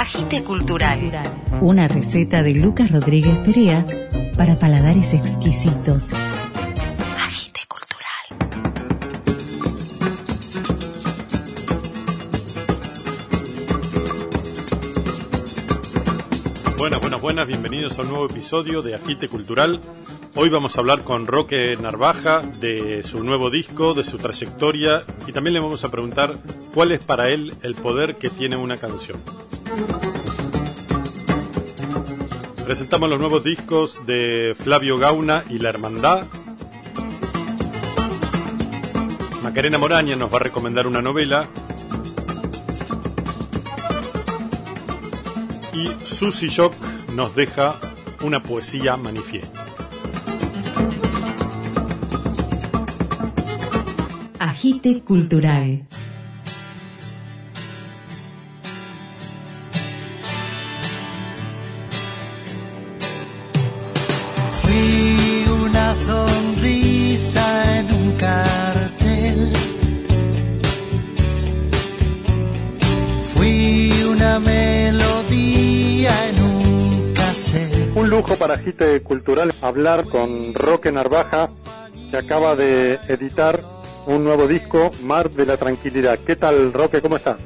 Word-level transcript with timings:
Agite 0.00 0.42
Cultural. 0.44 0.98
Una 1.60 1.86
receta 1.86 2.42
de 2.42 2.54
Lucas 2.54 2.90
Rodríguez 2.90 3.38
Perea 3.40 3.84
para 4.34 4.58
paladares 4.58 5.12
exquisitos. 5.12 6.14
Agite 7.22 7.60
Cultural. 7.68 8.24
Buenas, 16.78 17.00
buenas, 17.02 17.20
buenas, 17.20 17.46
bienvenidos 17.46 17.98
a 17.98 18.02
un 18.02 18.08
nuevo 18.08 18.24
episodio 18.24 18.80
de 18.80 18.94
Agite 18.94 19.28
Cultural. 19.28 19.82
Hoy 20.36 20.48
vamos 20.48 20.76
a 20.76 20.80
hablar 20.80 21.02
con 21.02 21.26
Roque 21.26 21.76
Narvaja 21.80 22.40
de 22.60 23.02
su 23.02 23.24
nuevo 23.24 23.50
disco, 23.50 23.94
de 23.94 24.04
su 24.04 24.16
trayectoria 24.16 25.02
y 25.26 25.32
también 25.32 25.54
le 25.54 25.60
vamos 25.60 25.82
a 25.82 25.90
preguntar 25.90 26.36
cuál 26.72 26.92
es 26.92 27.00
para 27.00 27.30
él 27.30 27.52
el 27.62 27.74
poder 27.74 28.14
que 28.14 28.30
tiene 28.30 28.56
una 28.56 28.76
canción. 28.76 29.18
Presentamos 32.64 33.10
los 33.10 33.18
nuevos 33.18 33.42
discos 33.42 34.06
de 34.06 34.54
Flavio 34.56 34.98
Gauna 34.98 35.44
y 35.50 35.58
La 35.58 35.70
Hermandad. 35.70 36.22
Macarena 39.42 39.78
Moraña 39.78 40.14
nos 40.14 40.32
va 40.32 40.36
a 40.36 40.40
recomendar 40.40 40.86
una 40.86 41.02
novela. 41.02 41.48
Y 45.72 45.88
Susy 46.06 46.48
Jock 46.54 46.74
nos 47.14 47.34
deja 47.34 47.74
una 48.22 48.40
poesía 48.42 48.96
manifiesta. 48.96 49.59
Agite 54.60 55.00
Cultural. 55.00 55.86
Fui 64.60 65.46
una 65.64 65.94
sonrisa 65.94 67.78
en 67.78 67.86
un 67.94 68.12
cartel. 68.18 69.52
Fui 73.28 73.92
una 74.12 74.40
melodía 74.40 76.12
en 76.28 76.42
un 76.42 77.14
cassette. 77.14 77.96
Un 77.96 78.10
lujo 78.10 78.36
para 78.36 78.56
Agite 78.56 79.00
Cultural 79.00 79.54
hablar 79.62 80.04
con 80.04 80.52
Roque 80.52 80.92
Narvaja, 80.92 81.48
que 82.10 82.18
acaba 82.18 82.54
de 82.56 82.98
editar 83.08 83.79
un 84.06 84.24
nuevo 84.24 84.46
disco, 84.46 84.90
Mar 85.02 85.30
de 85.30 85.46
la 85.46 85.56
Tranquilidad. 85.56 86.18
¿Qué 86.18 86.36
tal, 86.36 86.72
Roque? 86.72 87.00
¿Cómo 87.00 87.16
estás? 87.16 87.36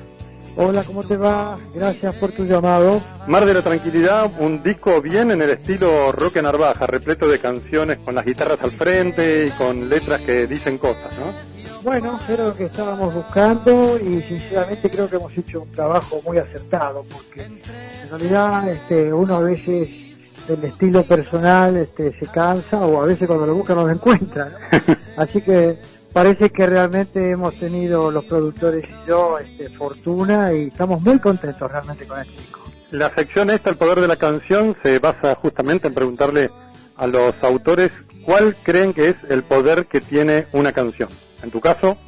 Hola, 0.56 0.84
¿cómo 0.84 1.02
te 1.02 1.16
va? 1.16 1.58
Gracias 1.74 2.14
por 2.14 2.30
tu 2.30 2.44
llamado. 2.44 3.00
Mar 3.26 3.44
de 3.44 3.54
la 3.54 3.62
Tranquilidad, 3.62 4.30
un 4.38 4.62
disco 4.62 5.02
bien 5.02 5.32
en 5.32 5.42
el 5.42 5.50
estilo 5.50 6.12
Roque 6.12 6.40
Narvaja, 6.40 6.86
repleto 6.86 7.26
de 7.26 7.40
canciones 7.40 7.98
con 7.98 8.14
las 8.14 8.24
guitarras 8.24 8.62
al 8.62 8.70
frente 8.70 9.46
y 9.46 9.50
con 9.50 9.88
letras 9.88 10.20
que 10.20 10.46
dicen 10.46 10.78
cosas, 10.78 11.12
¿no? 11.18 11.54
Bueno, 11.82 12.18
era 12.28 12.44
lo 12.44 12.56
que 12.56 12.64
estábamos 12.64 13.12
buscando 13.12 13.98
y 13.98 14.22
sinceramente 14.22 14.88
creo 14.88 15.10
que 15.10 15.16
hemos 15.16 15.36
hecho 15.36 15.62
un 15.62 15.72
trabajo 15.72 16.22
muy 16.24 16.38
acertado 16.38 17.04
porque 17.12 17.42
en 17.42 17.60
realidad 18.08 18.68
este, 18.68 19.12
uno 19.12 19.36
a 19.36 19.40
veces 19.40 20.04
del 20.46 20.64
estilo 20.64 21.02
personal 21.02 21.76
este, 21.76 22.18
se 22.18 22.26
cansa 22.26 22.86
o 22.86 23.02
a 23.02 23.06
veces 23.06 23.26
cuando 23.26 23.46
lo 23.46 23.54
busca 23.54 23.74
no 23.74 23.84
lo 23.84 23.90
encuentra. 23.90 24.46
¿no? 24.48 24.94
Así 25.16 25.42
que 25.42 25.78
parece 26.14 26.50
que 26.50 26.66
realmente 26.66 27.32
hemos 27.32 27.54
tenido 27.56 28.10
los 28.10 28.24
productores 28.24 28.88
y 28.88 29.08
yo 29.08 29.38
este, 29.38 29.68
fortuna 29.68 30.54
y 30.54 30.68
estamos 30.68 31.02
muy 31.02 31.18
contentos 31.18 31.70
realmente 31.70 32.06
con 32.06 32.20
este 32.20 32.32
disco. 32.32 32.60
La 32.92 33.12
sección 33.12 33.50
esta, 33.50 33.70
El 33.70 33.76
Poder 33.76 34.00
de 34.00 34.06
la 34.06 34.16
Canción, 34.16 34.76
se 34.82 35.00
basa 35.00 35.34
justamente 35.34 35.88
en 35.88 35.94
preguntarle 35.94 36.50
a 36.96 37.08
los 37.08 37.34
autores 37.42 37.90
cuál 38.24 38.54
creen 38.62 38.94
que 38.94 39.08
es 39.08 39.16
el 39.28 39.42
poder 39.42 39.86
que 39.86 40.00
tiene 40.00 40.46
una 40.52 40.72
canción. 40.72 41.08
En 41.42 41.50
tu 41.50 41.60
caso, 41.60 41.98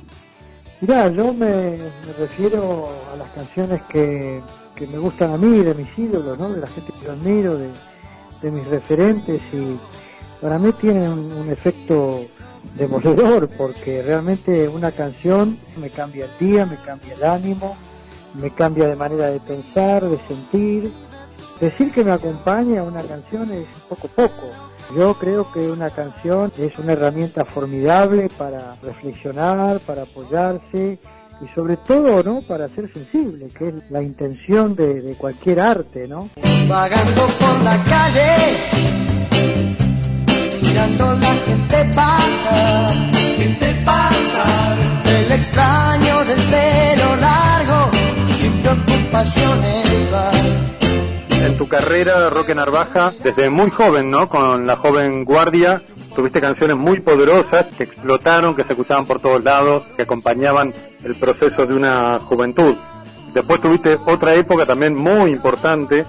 Mirá, 0.80 1.08
yo 1.08 1.32
me, 1.32 1.46
me 1.46 2.12
refiero 2.18 2.90
a 3.12 3.16
las 3.16 3.30
canciones 3.30 3.80
que, 3.88 4.42
que 4.74 4.86
me 4.86 4.98
gustan 4.98 5.32
a 5.32 5.38
mí, 5.38 5.64
de 5.64 5.74
mis 5.74 5.88
ídolos, 5.98 6.38
¿no? 6.38 6.52
de 6.52 6.60
la 6.60 6.66
gente 6.66 6.92
que 6.92 7.06
yo 7.06 7.12
admiro, 7.12 7.56
de, 7.56 7.70
de 8.42 8.50
mis 8.50 8.66
referentes 8.66 9.40
y 9.54 9.78
para 10.40 10.58
mí 10.58 10.70
tienen 10.72 11.10
un, 11.10 11.32
un 11.32 11.50
efecto 11.50 12.20
demoledor 12.74 13.48
porque 13.48 14.02
realmente 14.02 14.68
una 14.68 14.92
canción 14.92 15.58
me 15.76 15.90
cambia 15.90 16.26
el 16.26 16.46
día, 16.46 16.66
me 16.66 16.76
cambia 16.76 17.14
el 17.14 17.24
ánimo, 17.24 17.76
me 18.34 18.50
cambia 18.50 18.88
de 18.88 18.96
manera 18.96 19.26
de 19.26 19.40
pensar, 19.40 20.04
de 20.04 20.18
sentir. 20.26 20.90
Decir 21.60 21.90
que 21.90 22.04
me 22.04 22.12
acompaña 22.12 22.82
una 22.82 23.02
canción 23.02 23.50
es 23.50 23.66
poco 23.88 24.08
poco. 24.08 24.50
Yo 24.94 25.14
creo 25.14 25.50
que 25.52 25.70
una 25.70 25.90
canción 25.90 26.52
es 26.58 26.78
una 26.78 26.92
herramienta 26.92 27.44
formidable 27.44 28.28
para 28.36 28.76
reflexionar, 28.82 29.80
para 29.80 30.02
apoyarse 30.02 30.98
y 31.40 31.54
sobre 31.54 31.76
todo, 31.76 32.22
¿no? 32.22 32.42
Para 32.42 32.68
ser 32.68 32.92
sensible, 32.92 33.48
que 33.48 33.68
es 33.68 33.74
la 33.90 34.02
intención 34.02 34.76
de, 34.76 35.00
de 35.00 35.14
cualquier 35.14 35.60
arte, 35.60 36.06
¿no? 36.06 36.30
Vagando 36.68 37.26
por 37.38 37.62
la 37.62 37.82
calle, 37.82 39.05
en 51.44 51.56
tu 51.56 51.68
carrera, 51.68 52.28
Roque 52.30 52.54
Narvaja, 52.54 53.12
desde 53.22 53.48
muy 53.50 53.70
joven, 53.70 54.10
¿no? 54.10 54.28
Con 54.28 54.66
la 54.66 54.76
joven 54.76 55.24
guardia, 55.24 55.82
tuviste 56.14 56.40
canciones 56.40 56.76
muy 56.76 57.00
poderosas 57.00 57.66
que 57.76 57.84
explotaron, 57.84 58.54
que 58.56 58.64
se 58.64 58.72
escuchaban 58.72 59.06
por 59.06 59.20
todos 59.20 59.44
lados, 59.44 59.84
que 59.96 60.02
acompañaban 60.02 60.74
el 61.04 61.14
proceso 61.14 61.66
de 61.66 61.74
una 61.74 62.18
juventud. 62.20 62.74
Después 63.32 63.60
tuviste 63.60 63.98
otra 64.06 64.34
época 64.34 64.66
también 64.66 64.94
muy 64.96 65.30
importante, 65.30 66.04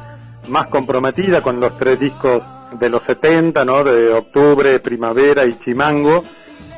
más 0.47 0.67
comprometida 0.67 1.41
con 1.41 1.59
los 1.59 1.77
tres 1.77 1.99
discos 1.99 2.41
de 2.79 2.89
los 2.89 3.03
70, 3.03 3.65
¿no? 3.65 3.83
De 3.83 4.13
Octubre, 4.13 4.79
Primavera 4.79 5.45
y 5.45 5.57
Chimango, 5.59 6.23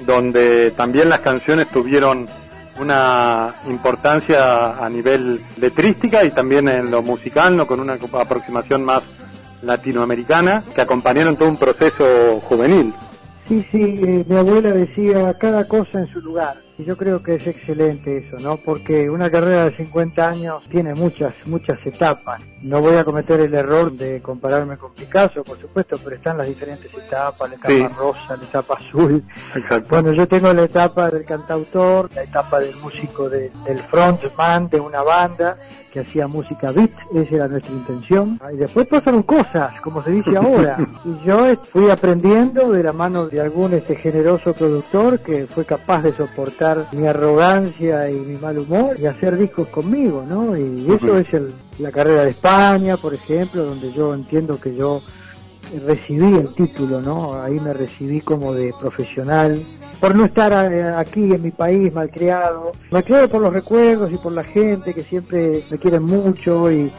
donde 0.05 0.71
también 0.71 1.09
las 1.09 1.19
canciones 1.19 1.67
tuvieron 1.69 2.27
una 2.79 3.53
importancia 3.67 4.83
a 4.83 4.89
nivel 4.89 5.39
letrística 5.57 6.23
y 6.23 6.31
también 6.31 6.69
en 6.69 6.91
lo 6.91 7.01
musical, 7.01 7.57
¿no? 7.57 7.67
Con 7.67 7.79
una 7.79 7.97
aproximación 8.13 8.83
más 8.83 9.03
latinoamericana, 9.61 10.63
que 10.73 10.81
acompañaron 10.81 11.35
todo 11.35 11.49
un 11.49 11.57
proceso 11.57 12.39
juvenil. 12.41 12.93
Sí, 13.47 13.65
sí, 13.71 13.81
eh, 13.81 14.25
mi 14.27 14.35
abuela 14.37 14.71
decía 14.71 15.37
cada 15.37 15.67
cosa 15.67 15.99
en 15.99 16.07
su 16.13 16.21
lugar. 16.21 16.68
Y 16.79 16.85
yo 16.85 16.95
creo 16.95 17.21
que 17.21 17.35
es 17.35 17.45
excelente 17.45 18.19
eso, 18.19 18.37
¿no? 18.39 18.55
Porque 18.55 19.09
una 19.09 19.29
carrera 19.29 19.65
de 19.65 19.71
50 19.75 20.29
años 20.29 20.63
tiene 20.71 20.95
muchas, 20.95 21.33
muchas 21.45 21.77
etapas. 21.85 22.41
No 22.61 22.79
voy 22.79 22.95
a 22.95 23.03
cometer 23.03 23.41
el 23.41 23.53
error 23.53 23.91
de 23.91 24.21
compararme 24.21 24.77
con 24.77 24.93
Picasso, 24.93 25.43
por 25.43 25.59
supuesto, 25.59 25.97
pero 26.01 26.15
están 26.15 26.37
las 26.37 26.47
diferentes 26.47 26.89
etapas, 26.93 27.49
la 27.49 27.55
etapa 27.57 27.69
Sí. 27.73 27.85
rosa, 27.97 28.37
la 28.37 28.43
etapa 28.43 28.73
azul. 28.75 29.23
Exacto. 29.55 29.87
Bueno, 29.89 30.13
yo 30.13 30.25
tengo 30.27 30.53
la 30.53 30.63
etapa 30.63 31.11
del 31.11 31.25
cantautor, 31.25 32.09
la 32.15 32.23
etapa 32.23 32.61
del 32.61 32.73
músico, 32.77 33.27
de- 33.29 33.51
del 33.65 33.79
frontman 33.79 34.69
de 34.69 34.79
una 34.79 35.01
banda 35.03 35.57
que 35.91 36.01
hacía 36.01 36.27
música 36.27 36.71
beat, 36.71 36.91
esa 37.15 37.35
era 37.35 37.47
nuestra 37.47 37.73
intención. 37.73 38.39
Y 38.53 38.57
después 38.57 38.87
pasaron 38.87 39.23
cosas, 39.23 39.79
como 39.81 40.03
se 40.03 40.11
dice 40.11 40.37
ahora. 40.37 40.77
y 41.03 41.25
yo 41.25 41.55
fui 41.73 41.89
aprendiendo 41.89 42.71
de 42.71 42.83
la 42.83 42.93
mano 42.93 43.25
de 43.27 43.41
algún 43.41 43.73
este 43.73 43.95
generoso 43.95 44.53
productor 44.53 45.19
que 45.19 45.47
fue 45.47 45.65
capaz 45.65 46.03
de 46.03 46.13
soportar 46.13 46.68
mi 46.93 47.07
arrogancia 47.07 48.09
y 48.09 48.15
mi 48.15 48.37
mal 48.37 48.57
humor 48.59 48.95
y 48.99 49.05
hacer 49.05 49.37
discos 49.37 49.67
conmigo, 49.69 50.23
¿no? 50.27 50.55
Y 50.57 50.87
eso 50.93 51.17
es 51.17 51.33
el- 51.33 51.53
la 51.79 51.91
carrera 51.91 52.23
de 52.23 52.31
España, 52.31 52.97
por 52.97 53.13
ejemplo, 53.13 53.63
donde 53.65 53.91
yo 53.93 54.13
entiendo 54.13 54.59
que 54.59 54.75
yo 54.75 55.01
recibí 55.85 56.35
el 56.35 56.53
título, 56.55 57.01
¿no? 57.01 57.41
Ahí 57.41 57.59
me 57.59 57.73
recibí 57.73 58.21
como 58.21 58.53
de 58.53 58.73
profesional. 58.79 59.61
Por 59.99 60.15
no 60.15 60.25
estar 60.25 60.71
eh, 60.73 60.83
aquí 60.95 61.33
en 61.33 61.41
mi 61.43 61.51
país 61.51 61.93
malcriado, 61.93 62.71
malcriado 62.89 63.27
por 63.29 63.41
los 63.41 63.53
recuerdos 63.53 64.11
y 64.11 64.17
por 64.17 64.31
la 64.31 64.43
gente 64.43 64.93
que 64.93 65.03
siempre 65.03 65.63
me 65.69 65.77
quieren 65.77 66.03
mucho 66.03 66.71
y, 66.71 66.89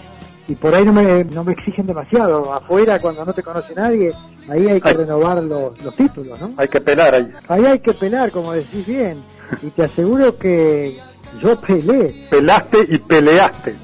y 0.47 0.55
por 0.55 0.75
ahí 0.75 0.85
no 0.85 0.93
me, 0.93 1.25
no 1.25 1.43
me 1.43 1.53
exigen 1.53 1.87
demasiado. 1.87 2.53
Afuera, 2.53 2.99
cuando 3.01 3.25
no 3.25 3.33
te 3.33 3.43
conoce 3.43 3.75
nadie, 3.75 4.13
ahí 4.49 4.69
hay 4.69 4.81
que 4.83 4.91
Ay. 4.91 4.97
renovar 4.97 5.43
los, 5.43 5.83
los 5.83 5.97
títulos, 5.97 6.39
¿no? 6.41 6.51
Hay 6.59 6.69
que 6.69 6.81
pelar 6.81 7.15
ahí. 7.15 7.33
Ahí 7.49 7.65
hay 7.65 7.79
que 7.81 7.95
pelar, 7.95 8.31
como 8.31 8.53
decís 8.53 8.87
bien. 8.87 9.23
Y 9.63 9.71
te 9.71 9.85
aseguro 9.85 10.37
que 10.37 10.99
yo 11.43 11.61
peleé. 11.61 12.27
Pelaste 12.31 12.87
y 12.89 12.99
peleaste. 12.99 13.75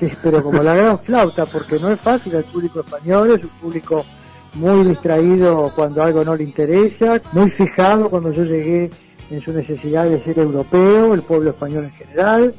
Sí, 0.00 0.10
pero 0.22 0.42
como 0.42 0.62
la 0.62 0.74
gran 0.74 0.98
flauta, 1.00 1.44
porque 1.46 1.78
no 1.78 1.90
es 1.90 2.00
fácil 2.00 2.34
el 2.34 2.44
público 2.44 2.80
español, 2.80 3.32
es 3.32 3.44
un 3.44 3.50
público 3.50 4.04
muy 4.54 4.86
distraído 4.86 5.70
cuando 5.74 6.02
algo 6.02 6.24
no 6.24 6.34
le 6.34 6.44
interesa, 6.44 7.20
muy 7.32 7.50
fijado 7.50 8.08
cuando 8.08 8.32
yo 8.32 8.44
llegué 8.44 8.90
en 9.30 9.40
su 9.42 9.52
necesidad 9.52 10.06
de 10.06 10.22
ser 10.24 10.38
europeo, 10.38 11.14
el 11.14 11.22
pueblo 11.22 11.50
español 11.50 11.84
en 11.84 11.92
general, 11.92 12.54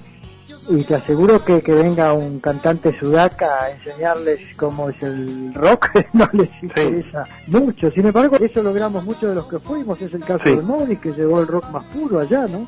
y 0.69 0.83
te 0.83 0.95
aseguro 0.95 1.44
que 1.44 1.62
que 1.62 1.74
venga 1.74 2.13
un 2.13 2.39
cantante 2.39 2.98
sudaca 3.00 3.63
a 3.63 3.71
enseñarles 3.71 4.56
cómo 4.56 4.89
es 4.89 5.01
el 5.01 5.53
rock 5.53 5.89
no 6.13 6.30
les 6.33 6.50
interesa 6.62 7.25
mucho. 7.48 7.92
Sin 7.92 8.06
embargo, 8.06 8.38
eso 8.38 8.62
logramos 8.63 9.03
muchos 9.03 9.30
de 9.30 9.36
los 9.36 9.48
que 9.48 9.59
fuimos. 9.59 10.01
Es 10.01 10.13
el 10.13 10.21
caso 10.24 10.44
Sí. 10.45 10.56
de 10.56 10.62
Morris 10.62 11.00
que 11.00 11.12
llevó 11.12 11.42
el 11.42 11.48
rock 11.48 11.69
más 11.71 11.83
puro 11.86 12.19
allá, 12.19 12.48
¿no? 12.48 12.68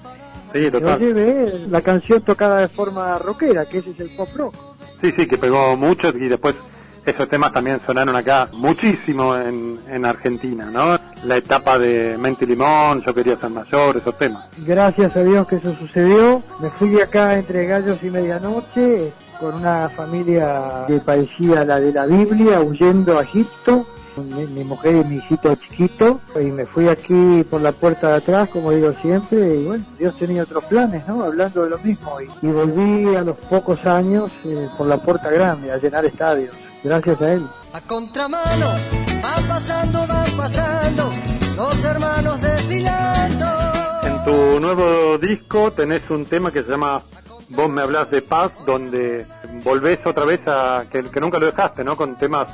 Sí, 0.53 0.69
total. 0.69 0.99
llevé 0.99 1.65
la 1.67 1.81
canción 1.81 2.21
tocada 2.21 2.61
de 2.61 2.67
forma 2.67 3.17
rockera, 3.17 3.65
que 3.65 3.79
ese 3.79 3.89
es 3.91 3.99
el 3.99 4.15
pop 4.15 4.29
rock. 4.35 4.55
Sí, 5.01 5.11
sí, 5.17 5.25
que 5.25 5.37
pegó 5.37 5.75
mucho 5.75 6.09
y 6.09 6.27
después 6.27 6.55
esos 7.05 7.27
temas 7.27 7.51
también 7.51 7.79
sonaron 7.85 8.15
acá 8.15 8.49
muchísimo 8.53 9.35
en, 9.35 9.79
en 9.89 10.05
Argentina, 10.05 10.69
¿no? 10.71 10.99
La 11.25 11.37
etapa 11.37 11.77
de 11.77 12.17
Mente 12.17 12.45
y 12.45 12.47
Limón, 12.47 13.03
Yo 13.05 13.13
quería 13.13 13.39
ser 13.39 13.49
mayor, 13.49 13.97
esos 13.97 14.17
temas. 14.17 14.45
Gracias 14.65 15.15
a 15.15 15.23
Dios 15.23 15.47
que 15.47 15.57
eso 15.57 15.73
sucedió. 15.75 16.43
Me 16.59 16.69
fui 16.71 16.89
de 16.89 17.03
acá 17.03 17.37
entre 17.37 17.65
gallos 17.65 17.97
y 18.03 18.09
medianoche 18.09 19.11
con 19.39 19.55
una 19.55 19.89
familia 19.89 20.85
que 20.87 20.99
parecía 20.99 21.65
la 21.65 21.79
de 21.79 21.91
la 21.91 22.05
Biblia, 22.05 22.61
huyendo 22.61 23.19
a 23.19 23.23
Egipto. 23.23 23.85
Mi, 24.17 24.45
mi 24.45 24.63
mujer 24.63 24.95
y 24.95 25.03
mi 25.03 25.15
hijito 25.17 25.55
chiquito. 25.55 26.19
Y 26.35 26.45
me 26.45 26.65
fui 26.65 26.87
aquí 26.87 27.43
por 27.49 27.61
la 27.61 27.71
puerta 27.71 28.09
de 28.09 28.15
atrás, 28.15 28.49
como 28.49 28.71
digo 28.71 28.93
siempre. 29.01 29.55
Y 29.55 29.65
bueno, 29.65 29.85
Dios 29.97 30.17
tenía 30.17 30.43
otros 30.43 30.63
planes, 30.65 31.07
¿no? 31.07 31.23
Hablando 31.23 31.63
de 31.63 31.69
lo 31.69 31.77
mismo. 31.79 32.19
Y, 32.21 32.29
y 32.45 32.51
volví 32.51 33.15
a 33.15 33.21
los 33.21 33.37
pocos 33.37 33.85
años 33.85 34.31
eh, 34.45 34.67
por 34.77 34.87
la 34.87 34.97
puerta 34.97 35.29
grande 35.29 35.71
a 35.71 35.77
llenar 35.77 36.05
estadios. 36.05 36.55
Gracias 36.83 37.21
a 37.21 37.33
él. 37.33 37.47
A 37.73 37.81
contramano, 37.81 38.67
van 39.21 39.43
pasando, 39.47 40.05
van 40.05 40.31
pasando, 40.37 41.09
dos 41.55 41.85
hermanos 41.85 42.41
desfilando. 42.41 43.45
En 44.03 44.23
tu 44.25 44.59
nuevo 44.59 45.17
disco 45.17 45.71
tenés 45.71 46.07
un 46.09 46.25
tema 46.25 46.51
que 46.51 46.61
se 46.61 46.69
llama 46.69 47.01
Vos 47.49 47.69
me 47.69 47.81
hablas 47.81 48.11
de 48.11 48.21
paz, 48.21 48.51
donde 48.65 49.25
volvés 49.63 49.99
otra 50.05 50.25
vez 50.25 50.41
a 50.45 50.85
que, 50.91 51.03
que 51.03 51.19
nunca 51.19 51.39
lo 51.39 51.45
dejaste, 51.47 51.83
¿no? 51.83 51.95
Con 51.95 52.15
temas 52.15 52.47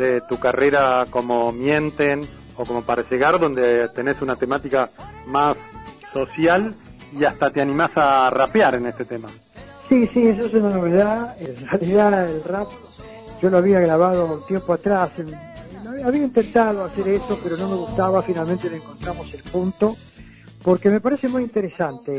de 0.00 0.22
tu 0.22 0.38
carrera 0.38 1.06
como 1.10 1.52
Mienten 1.52 2.26
o 2.56 2.64
como 2.64 2.82
Para 2.82 3.06
Llegar, 3.08 3.38
donde 3.38 3.88
tenés 3.90 4.20
una 4.22 4.34
temática 4.34 4.88
más 5.26 5.56
social 6.12 6.74
y 7.16 7.24
hasta 7.24 7.50
te 7.50 7.60
animás 7.60 7.90
a 7.96 8.30
rapear 8.30 8.74
en 8.76 8.86
este 8.86 9.04
tema. 9.04 9.28
Sí, 9.88 10.08
sí, 10.12 10.28
eso 10.28 10.46
es 10.46 10.54
una 10.54 10.70
novedad. 10.70 11.36
En 11.40 11.68
realidad 11.68 12.30
el 12.30 12.42
rap 12.44 12.68
yo 13.42 13.50
lo 13.50 13.58
había 13.58 13.80
grabado 13.80 14.24
un 14.38 14.46
tiempo 14.46 14.72
atrás. 14.72 15.10
había 16.04 16.22
intentado 16.22 16.84
hacer 16.84 17.08
eso, 17.08 17.38
pero 17.42 17.56
no 17.58 17.68
me 17.68 17.76
gustaba. 17.76 18.22
Finalmente 18.22 18.70
le 18.70 18.76
encontramos 18.76 19.32
el 19.34 19.42
punto. 19.42 19.96
Porque 20.62 20.90
me 20.90 21.00
parece 21.00 21.26
muy 21.28 21.42
interesante, 21.42 22.12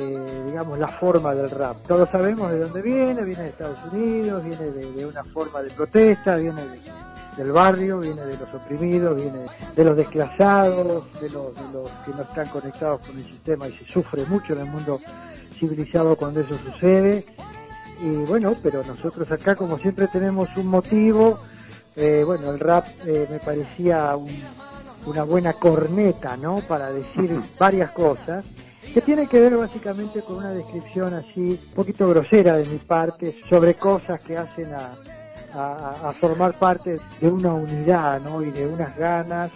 digamos, 0.48 0.80
la 0.80 0.88
forma 0.88 1.36
del 1.36 1.50
rap. 1.52 1.78
Todos 1.88 2.10
sabemos 2.10 2.52
de 2.52 2.58
dónde 2.58 2.82
viene, 2.82 3.24
viene 3.24 3.44
de 3.44 3.50
Estados 3.50 3.78
Unidos, 3.94 4.44
viene 4.44 4.66
de, 4.66 4.92
de 4.94 5.06
una 5.06 5.24
forma 5.26 5.62
de 5.62 5.70
protesta, 5.70 6.38
viene 6.38 6.60
de- 6.64 6.80
del 7.38 7.52
barrio, 7.52 8.00
viene 8.00 8.22
de 8.26 8.38
los 8.38 8.54
oprimidos, 8.54 9.16
viene 9.16 9.46
de 9.76 9.84
los 9.86 9.96
desclasados, 9.98 11.06
de 11.22 11.30
los, 11.30 11.56
de 11.56 11.72
los 11.74 11.90
que 12.06 12.12
no 12.16 12.22
están 12.24 12.48
conectados 12.50 13.02
con 13.08 13.18
el 13.18 13.26
sistema 13.26 13.68
y 13.68 13.74
se 13.78 13.86
sufre 13.86 14.26
mucho 14.26 14.54
en 14.54 14.60
el 14.60 14.66
mundo 14.66 15.00
civilizado 15.58 16.16
cuando 16.16 16.42
eso 16.42 16.58
sucede. 16.72 17.26
Y 18.02 18.10
bueno, 18.26 18.54
pero 18.64 18.84
nosotros 18.84 19.30
acá 19.32 19.56
como 19.56 19.78
siempre 19.78 20.08
tenemos 20.08 20.50
un 20.58 20.68
motivo, 20.68 21.40
eh, 21.96 22.24
bueno, 22.26 22.52
el 22.52 22.60
rap 22.60 22.86
eh, 23.06 23.28
me 23.30 23.40
parecía 23.40 24.16
un- 24.16 24.42
una 25.06 25.24
buena 25.24 25.54
corneta, 25.54 26.36
¿no? 26.38 26.60
Para 26.68 26.92
decir 26.92 27.40
varias 27.60 27.92
cosas, 27.92 28.44
que 28.94 29.02
tiene 29.02 29.28
que 29.28 29.40
ver 29.40 29.56
básicamente 29.56 30.22
con 30.22 30.38
una 30.38 30.52
descripción 30.52 31.14
así, 31.14 31.60
un 31.68 31.74
poquito 31.76 32.08
grosera 32.10 32.58
de 32.58 32.66
mi 32.66 32.78
parte, 32.78 33.36
sobre 33.50 33.76
cosas 33.76 34.20
que 34.22 34.38
hacen 34.38 34.74
a, 34.74 34.96
a- 35.54 36.10
a 36.10 36.14
formar 36.14 36.54
parte 36.58 37.00
de 37.20 37.30
una 37.30 37.54
unidad, 37.54 38.22
¿no? 38.22 38.42
Y 38.42 38.52
de 38.52 38.68
unas 38.68 38.96
ganas 38.98 39.52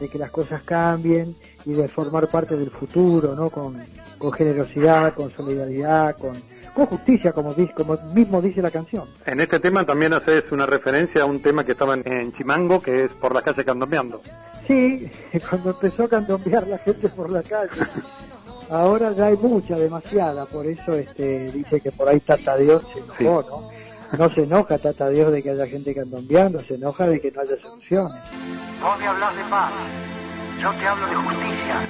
de 0.00 0.08
que 0.08 0.18
las 0.18 0.30
cosas 0.30 0.62
cambien 0.62 1.36
y 1.64 1.72
de 1.72 1.88
formar 1.88 2.28
parte 2.28 2.56
del 2.56 2.70
futuro, 2.70 3.34
¿no? 3.34 3.50
Con, 3.50 3.78
con 4.18 4.32
generosidad, 4.32 5.14
con 5.14 5.30
solidaridad, 5.34 6.16
con, 6.16 6.34
con 6.74 6.86
justicia, 6.86 7.32
como, 7.32 7.54
dice, 7.54 7.72
como 7.74 7.96
mismo 8.14 8.42
dice 8.42 8.60
la 8.60 8.70
canción. 8.70 9.04
En 9.26 9.40
este 9.40 9.60
tema 9.60 9.84
también 9.84 10.12
haces 10.12 10.44
una 10.50 10.66
referencia 10.66 11.22
a 11.22 11.24
un 11.26 11.40
tema 11.40 11.64
que 11.64 11.72
estaba 11.72 11.94
en- 11.94 12.06
en 12.10 12.32
Chimango, 12.32 12.80
que 12.80 13.04
es 13.04 13.10
Por 13.12 13.34
la 13.34 13.42
calle 13.42 13.64
candombeando. 13.64 14.20
Sí, 14.66 15.08
cuando 15.50 15.70
empezó 15.70 16.04
a 16.04 16.08
candombear 16.08 16.66
la 16.66 16.78
gente 16.78 17.08
por 17.10 17.30
la 17.30 17.42
calle. 17.42 17.82
Ahora 18.70 19.12
ya 19.12 19.26
hay 19.26 19.36
mucha, 19.36 19.76
demasiada, 19.76 20.46
por 20.46 20.64
eso 20.66 20.94
este 20.94 21.52
dice 21.52 21.80
que 21.80 21.92
por 21.92 22.08
ahí 22.08 22.18
Tata 22.20 22.56
Dios 22.56 22.82
se 22.92 23.00
enojó, 23.24 23.44
¿no? 23.48 23.73
No 24.18 24.28
se 24.30 24.42
enoja 24.42 24.78
Tata 24.78 25.08
Dios 25.08 25.32
de 25.32 25.42
que 25.42 25.50
haya 25.50 25.66
gente 25.66 25.94
candombeando, 25.94 26.60
se 26.60 26.74
enoja 26.74 27.06
de 27.06 27.20
que 27.20 27.32
no 27.32 27.40
haya 27.40 27.60
soluciones. 27.60 28.22
Vos 28.80 28.98
me 28.98 29.06
hablas 29.06 29.36
de 29.36 29.42
paz, 29.44 29.72
yo 30.60 30.72
te 30.72 30.86
hablo 30.86 31.06
de 31.08 31.14
justicia. 31.16 31.80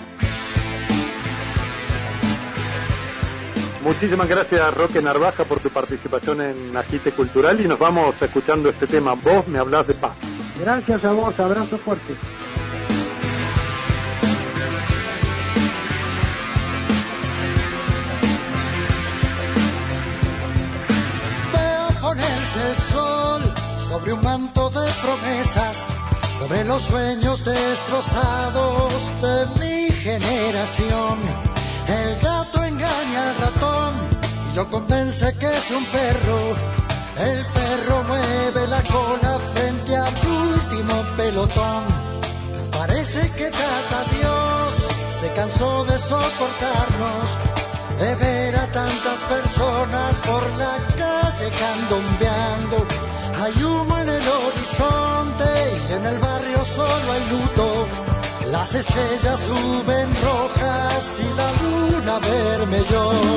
Muchísimas 3.83 4.27
gracias 4.27 4.75
Roque 4.75 5.03
Narvaja 5.03 5.45
por 5.45 5.61
tu 5.61 5.69
participación 5.69 6.41
en 6.41 6.75
Agite 6.75 7.13
Cultural 7.13 7.61
y 7.61 7.69
nos 7.69 7.79
vamos 7.79 8.15
escuchando 8.19 8.71
este 8.71 8.87
tema. 8.87 9.13
Vos 9.13 9.47
me 9.47 9.59
hablas 9.59 9.87
de 9.87 9.93
paz. 9.93 10.17
Gracias 10.59 11.05
a 11.05 11.13
vos, 11.13 11.39
abrazo 11.39 11.77
fuerte. 11.77 12.15
Sobre 24.05 24.13
un 24.13 24.23
manto 24.23 24.69
de 24.69 24.87
promesas, 25.01 25.87
sobre 26.39 26.63
los 26.65 26.83
sueños 26.83 27.43
destrozados 27.43 28.93
de 29.23 29.47
mi 29.59 29.89
generación. 29.89 31.19
El 31.89 32.21
gato 32.21 32.63
engaña 32.65 33.31
al 33.31 33.37
ratón 33.39 33.95
y 34.53 34.57
lo 34.57 34.69
convence 34.69 35.35
que 35.39 35.47
es 35.47 35.71
un 35.71 35.87
perro. 35.87 36.39
El 37.17 37.47
perro 37.47 38.03
mueve 38.07 38.67
la 38.69 38.83
cola 38.83 39.39
frente 39.55 39.97
al 39.97 40.15
último 40.27 41.03
pelotón. 41.17 41.85
Parece 42.73 43.31
que 43.33 43.51
Tata 43.51 44.05
Dios 44.13 44.75
se 45.19 45.31
cansó 45.33 45.83
de 45.87 45.99
soportarnos, 45.99 47.39
de 47.99 48.15
ver 48.17 48.55
a 48.55 48.67
tantas 48.67 49.21
personas 49.21 50.15
por 50.27 50.43
la 50.59 50.77
calle 50.99 51.51
candombeando. 51.59 52.94
Hay 53.45 53.63
humo 53.63 53.99
en 53.99 54.09
el 54.09 54.27
horizonte 54.27 55.45
y 55.87 55.93
en 55.93 56.07
el 56.07 56.19
barrio 56.19 56.65
solo 56.65 57.13
hay 57.13 57.29
luto. 57.29 57.87
Las 58.51 58.75
estrellas 58.75 59.39
suben 59.39 60.09
rojas 60.23 61.21
y 61.21 61.37
la 61.37 61.53
luna 61.61 62.19
vermellón. 62.21 63.34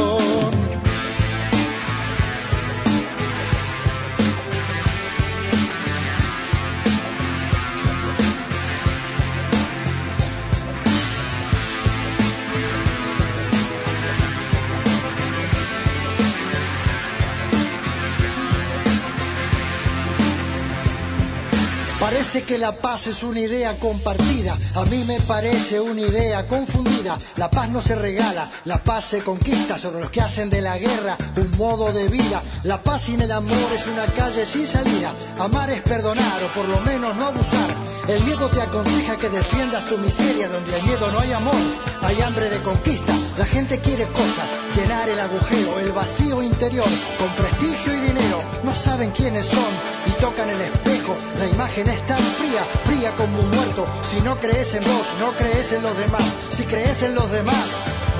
Que 22.45 22.59
la 22.59 22.71
paz 22.71 23.07
es 23.07 23.23
una 23.23 23.39
idea 23.39 23.75
compartida, 23.77 24.55
a 24.75 24.85
mí 24.85 25.03
me 25.05 25.19
parece 25.21 25.81
una 25.81 26.01
idea 26.01 26.47
confundida. 26.47 27.17
La 27.35 27.49
paz 27.49 27.67
no 27.67 27.81
se 27.81 27.95
regala, 27.95 28.49
la 28.65 28.81
paz 28.81 29.05
se 29.05 29.19
conquista 29.19 29.77
sobre 29.77 30.01
los 30.01 30.11
que 30.11 30.21
hacen 30.21 30.49
de 30.49 30.61
la 30.61 30.77
guerra 30.77 31.17
un 31.35 31.49
modo 31.57 31.91
de 31.91 32.07
vida. 32.07 32.41
La 32.63 32.81
paz 32.81 33.01
sin 33.03 33.19
el 33.21 33.31
amor 33.31 33.71
es 33.75 33.87
una 33.87 34.05
calle 34.13 34.45
sin 34.45 34.67
salida. 34.67 35.13
Amar 35.39 35.71
es 35.71 35.81
perdonar 35.81 36.43
o 36.43 36.47
por 36.51 36.69
lo 36.69 36.79
menos 36.81 37.15
no 37.17 37.25
abusar. 37.25 37.75
El 38.07 38.23
miedo 38.23 38.49
te 38.49 38.61
aconseja 38.61 39.17
que 39.17 39.29
defiendas 39.29 39.85
tu 39.85 39.97
miseria, 39.97 40.47
donde 40.47 40.75
hay 40.75 40.83
miedo 40.83 41.11
no 41.11 41.19
hay 41.19 41.33
amor, 41.33 41.55
hay 42.01 42.21
hambre 42.21 42.49
de 42.49 42.61
conquista. 42.61 43.13
La 43.37 43.45
gente 43.45 43.79
quiere 43.79 44.05
cosas, 44.07 44.49
llenar 44.75 45.09
el 45.09 45.19
agujero, 45.19 45.79
el 45.79 45.91
vacío 45.91 46.41
interior, 46.41 46.87
con 47.19 47.35
prestigio 47.35 47.93
y 47.95 47.99
dinero. 47.99 48.56
Saben 48.83 49.11
quiénes 49.11 49.45
son 49.45 49.73
y 50.05 50.11
tocan 50.21 50.49
el 50.49 50.61
espejo. 50.61 51.15
La 51.39 51.47
imagen 51.47 51.87
es 51.89 52.05
tan 52.05 52.21
fría, 52.21 52.63
fría 52.85 53.15
como 53.15 53.39
un 53.39 53.49
muerto. 53.49 53.85
Si 54.01 54.21
no 54.21 54.39
crees 54.39 54.73
en 54.75 54.83
vos, 54.83 55.07
no 55.19 55.31
crees 55.33 55.71
en 55.71 55.81
los 55.81 55.97
demás. 55.97 56.35
Si 56.51 56.63
crees 56.63 57.01
en 57.03 57.15
los 57.15 57.31
demás, 57.31 57.65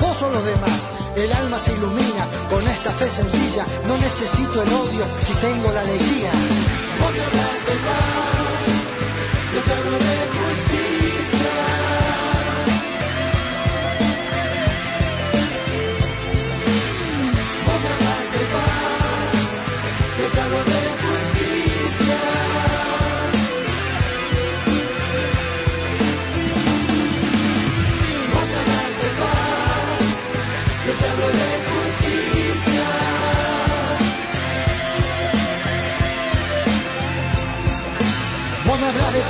vos 0.00 0.20
o 0.22 0.30
los 0.30 0.44
demás. 0.44 0.90
El 1.16 1.32
alma 1.32 1.58
se 1.58 1.72
ilumina 1.72 2.26
con 2.50 2.66
esta 2.66 2.92
fe 2.92 3.08
sencilla. 3.08 3.64
No 3.86 3.96
necesito 3.96 4.62
el 4.62 4.72
odio 4.72 5.04
si 5.26 5.32
tengo 5.34 5.72
la 5.72 5.80
alegría. 5.80 6.30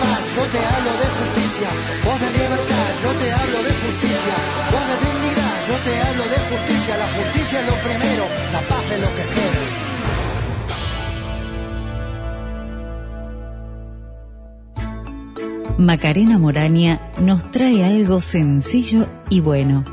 Paz, 0.03 0.23
yo 0.37 0.45
te 0.55 0.59
hablo 0.59 0.93
de 1.03 1.09
justicia. 1.19 1.69
Vos 2.05 2.19
de 2.21 2.31
libertad, 2.39 2.89
yo 3.05 3.11
te 3.21 3.29
hablo 3.33 3.59
de 3.69 3.73
justicia. 3.83 4.35
Vos 4.73 4.85
de 4.91 4.97
dignidad, 5.05 5.55
yo 5.69 5.77
te 5.87 5.93
hablo 6.07 6.25
de 6.35 6.39
justicia. 6.51 6.93
La 6.97 7.09
justicia 7.17 7.61
es 7.61 7.67
lo 7.67 7.77
primero, 7.87 8.25
la 8.53 8.63
paz 8.69 8.91
es 8.91 9.01
lo 9.01 9.11
que 9.15 9.23
espero. 9.23 9.89
Macarena 15.79 16.39
Moraña 16.39 17.13
nos 17.21 17.51
trae 17.53 17.85
algo 17.85 18.21
sencillo 18.21 19.09
y 19.31 19.41
bueno. 19.41 19.85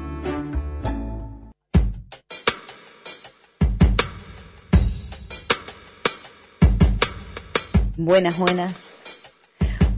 Buenas, 7.98 8.38
buenas. 8.38 8.85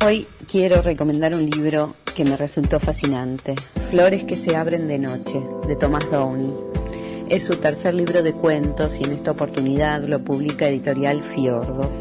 Hoy 0.05 0.27
quiero 0.49 0.83
recomendar 0.83 1.33
un 1.33 1.49
libro 1.49 1.95
que 2.15 2.23
me 2.23 2.37
resultó 2.37 2.79
fascinante, 2.79 3.55
Flores 3.89 4.25
que 4.25 4.35
se 4.35 4.55
abren 4.55 4.87
de 4.87 4.99
noche, 4.99 5.43
de 5.67 5.75
Thomas 5.75 6.09
Downey. 6.11 6.55
Es 7.29 7.45
su 7.45 7.55
tercer 7.55 7.95
libro 7.95 8.21
de 8.21 8.33
cuentos 8.33 8.99
y 8.99 9.05
en 9.05 9.11
esta 9.11 9.31
oportunidad 9.31 10.03
lo 10.03 10.23
publica 10.23 10.69
editorial 10.69 11.23
Fiordo. 11.23 11.91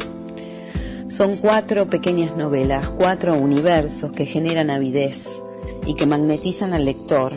Son 1.07 1.37
cuatro 1.37 1.89
pequeñas 1.89 2.37
novelas, 2.37 2.87
cuatro 2.87 3.33
universos 3.33 4.11
que 4.11 4.27
generan 4.27 4.69
avidez 4.69 5.41
y 5.87 5.95
que 5.95 6.05
magnetizan 6.05 6.73
al 6.73 6.85
lector, 6.85 7.33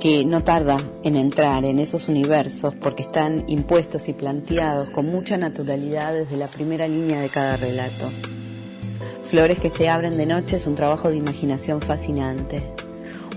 que 0.00 0.26
no 0.26 0.44
tarda 0.44 0.76
en 1.02 1.16
entrar 1.16 1.64
en 1.64 1.78
esos 1.78 2.08
universos 2.08 2.74
porque 2.74 3.04
están 3.04 3.44
impuestos 3.48 4.10
y 4.10 4.12
planteados 4.12 4.90
con 4.90 5.06
mucha 5.06 5.38
naturalidad 5.38 6.12
desde 6.12 6.36
la 6.36 6.46
primera 6.46 6.86
línea 6.86 7.22
de 7.22 7.30
cada 7.30 7.56
relato. 7.56 8.10
Flores 9.32 9.58
que 9.58 9.70
se 9.70 9.88
abren 9.88 10.18
de 10.18 10.26
noche 10.26 10.58
es 10.58 10.66
un 10.66 10.74
trabajo 10.74 11.08
de 11.08 11.16
imaginación 11.16 11.80
fascinante. 11.80 12.62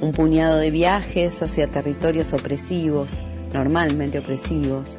Un 0.02 0.12
puñado 0.12 0.58
de 0.58 0.70
viajes 0.70 1.42
hacia 1.42 1.72
territorios 1.72 2.34
opresivos, 2.34 3.22
normalmente 3.54 4.20
opresivos, 4.20 4.98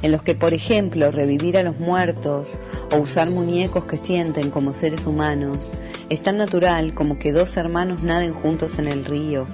en 0.00 0.10
los 0.10 0.22
que, 0.22 0.34
por 0.34 0.54
ejemplo, 0.54 1.10
revivir 1.10 1.58
a 1.58 1.62
los 1.62 1.78
muertos 1.78 2.58
o 2.90 2.96
usar 2.96 3.28
muñecos 3.28 3.84
que 3.84 3.98
sienten 3.98 4.48
como 4.48 4.72
seres 4.72 5.06
humanos 5.06 5.72
es 6.08 6.22
tan 6.22 6.38
natural 6.38 6.94
como 6.94 7.18
que 7.18 7.32
dos 7.32 7.58
hermanos 7.58 8.02
naden 8.02 8.32
juntos 8.32 8.78
en 8.78 8.88
el 8.88 9.04
río, 9.04 9.46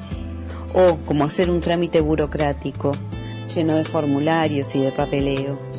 o 0.74 0.98
como 1.04 1.24
hacer 1.24 1.50
un 1.50 1.60
trámite 1.60 2.02
burocrático 2.02 2.92
lleno 3.52 3.74
de 3.74 3.82
formularios 3.82 4.72
y 4.76 4.82
de 4.82 4.92
papeleo. 4.92 5.73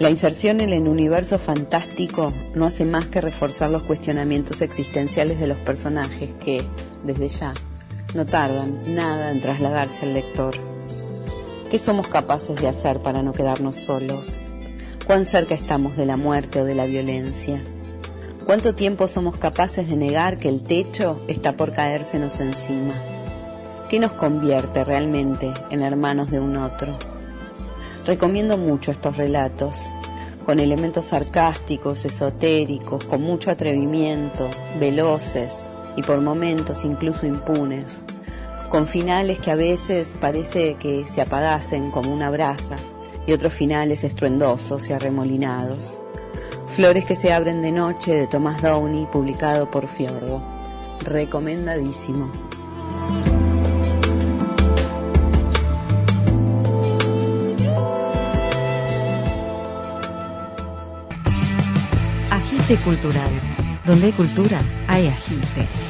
La 0.00 0.08
inserción 0.08 0.62
en 0.62 0.72
el 0.72 0.88
universo 0.88 1.38
fantástico 1.38 2.32
no 2.54 2.64
hace 2.64 2.86
más 2.86 3.08
que 3.08 3.20
reforzar 3.20 3.68
los 3.68 3.82
cuestionamientos 3.82 4.62
existenciales 4.62 5.38
de 5.38 5.46
los 5.46 5.58
personajes 5.58 6.32
que, 6.40 6.62
desde 7.04 7.28
ya, 7.28 7.52
no 8.14 8.24
tardan 8.24 8.94
nada 8.94 9.30
en 9.30 9.42
trasladarse 9.42 10.06
al 10.06 10.14
lector. 10.14 10.54
¿Qué 11.70 11.78
somos 11.78 12.08
capaces 12.08 12.58
de 12.62 12.68
hacer 12.68 13.00
para 13.00 13.22
no 13.22 13.34
quedarnos 13.34 13.76
solos? 13.76 14.40
¿Cuán 15.06 15.26
cerca 15.26 15.54
estamos 15.54 15.98
de 15.98 16.06
la 16.06 16.16
muerte 16.16 16.62
o 16.62 16.64
de 16.64 16.74
la 16.74 16.86
violencia? 16.86 17.60
¿Cuánto 18.46 18.74
tiempo 18.74 19.06
somos 19.06 19.36
capaces 19.36 19.86
de 19.86 19.96
negar 19.96 20.38
que 20.38 20.48
el 20.48 20.62
techo 20.62 21.20
está 21.28 21.58
por 21.58 21.72
caérsenos 21.74 22.40
encima? 22.40 22.94
¿Qué 23.90 23.98
nos 23.98 24.12
convierte 24.12 24.82
realmente 24.82 25.52
en 25.68 25.82
hermanos 25.82 26.30
de 26.30 26.40
un 26.40 26.56
otro? 26.56 26.96
Recomiendo 28.10 28.58
mucho 28.58 28.90
estos 28.90 29.16
relatos, 29.16 29.88
con 30.44 30.58
elementos 30.58 31.04
sarcásticos, 31.04 32.04
esotéricos, 32.04 33.04
con 33.04 33.22
mucho 33.22 33.52
atrevimiento, 33.52 34.50
veloces 34.80 35.68
y 35.94 36.02
por 36.02 36.20
momentos 36.20 36.84
incluso 36.84 37.24
impunes, 37.24 38.02
con 38.68 38.88
finales 38.88 39.38
que 39.38 39.52
a 39.52 39.54
veces 39.54 40.16
parece 40.20 40.74
que 40.74 41.06
se 41.06 41.20
apagasen 41.20 41.92
como 41.92 42.12
una 42.12 42.30
brasa 42.30 42.78
y 43.28 43.32
otros 43.32 43.52
finales 43.52 44.02
estruendosos 44.02 44.90
y 44.90 44.92
arremolinados. 44.92 46.02
Flores 46.66 47.04
que 47.04 47.14
se 47.14 47.32
abren 47.32 47.62
de 47.62 47.70
noche 47.70 48.12
de 48.12 48.26
Thomas 48.26 48.60
Downey, 48.60 49.06
publicado 49.06 49.70
por 49.70 49.86
Fiordo. 49.86 50.42
Recomendadísimo. 51.04 52.28
Cultural. 62.76 63.30
Donde 63.84 64.06
hay 64.06 64.12
cultura, 64.12 64.62
hay 64.86 65.08
agite. 65.08 65.89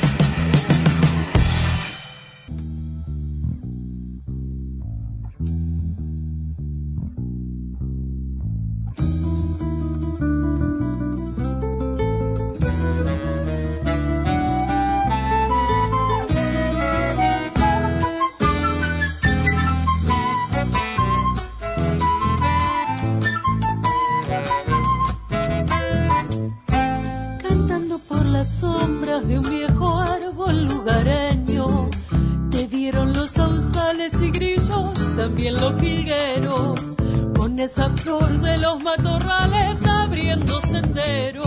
Con 37.37 37.59
esa 37.61 37.89
flor 37.91 38.41
de 38.41 38.59
los 38.59 38.83
matorrales 38.83 39.81
abriendo 39.87 40.61
senderos. 40.63 41.47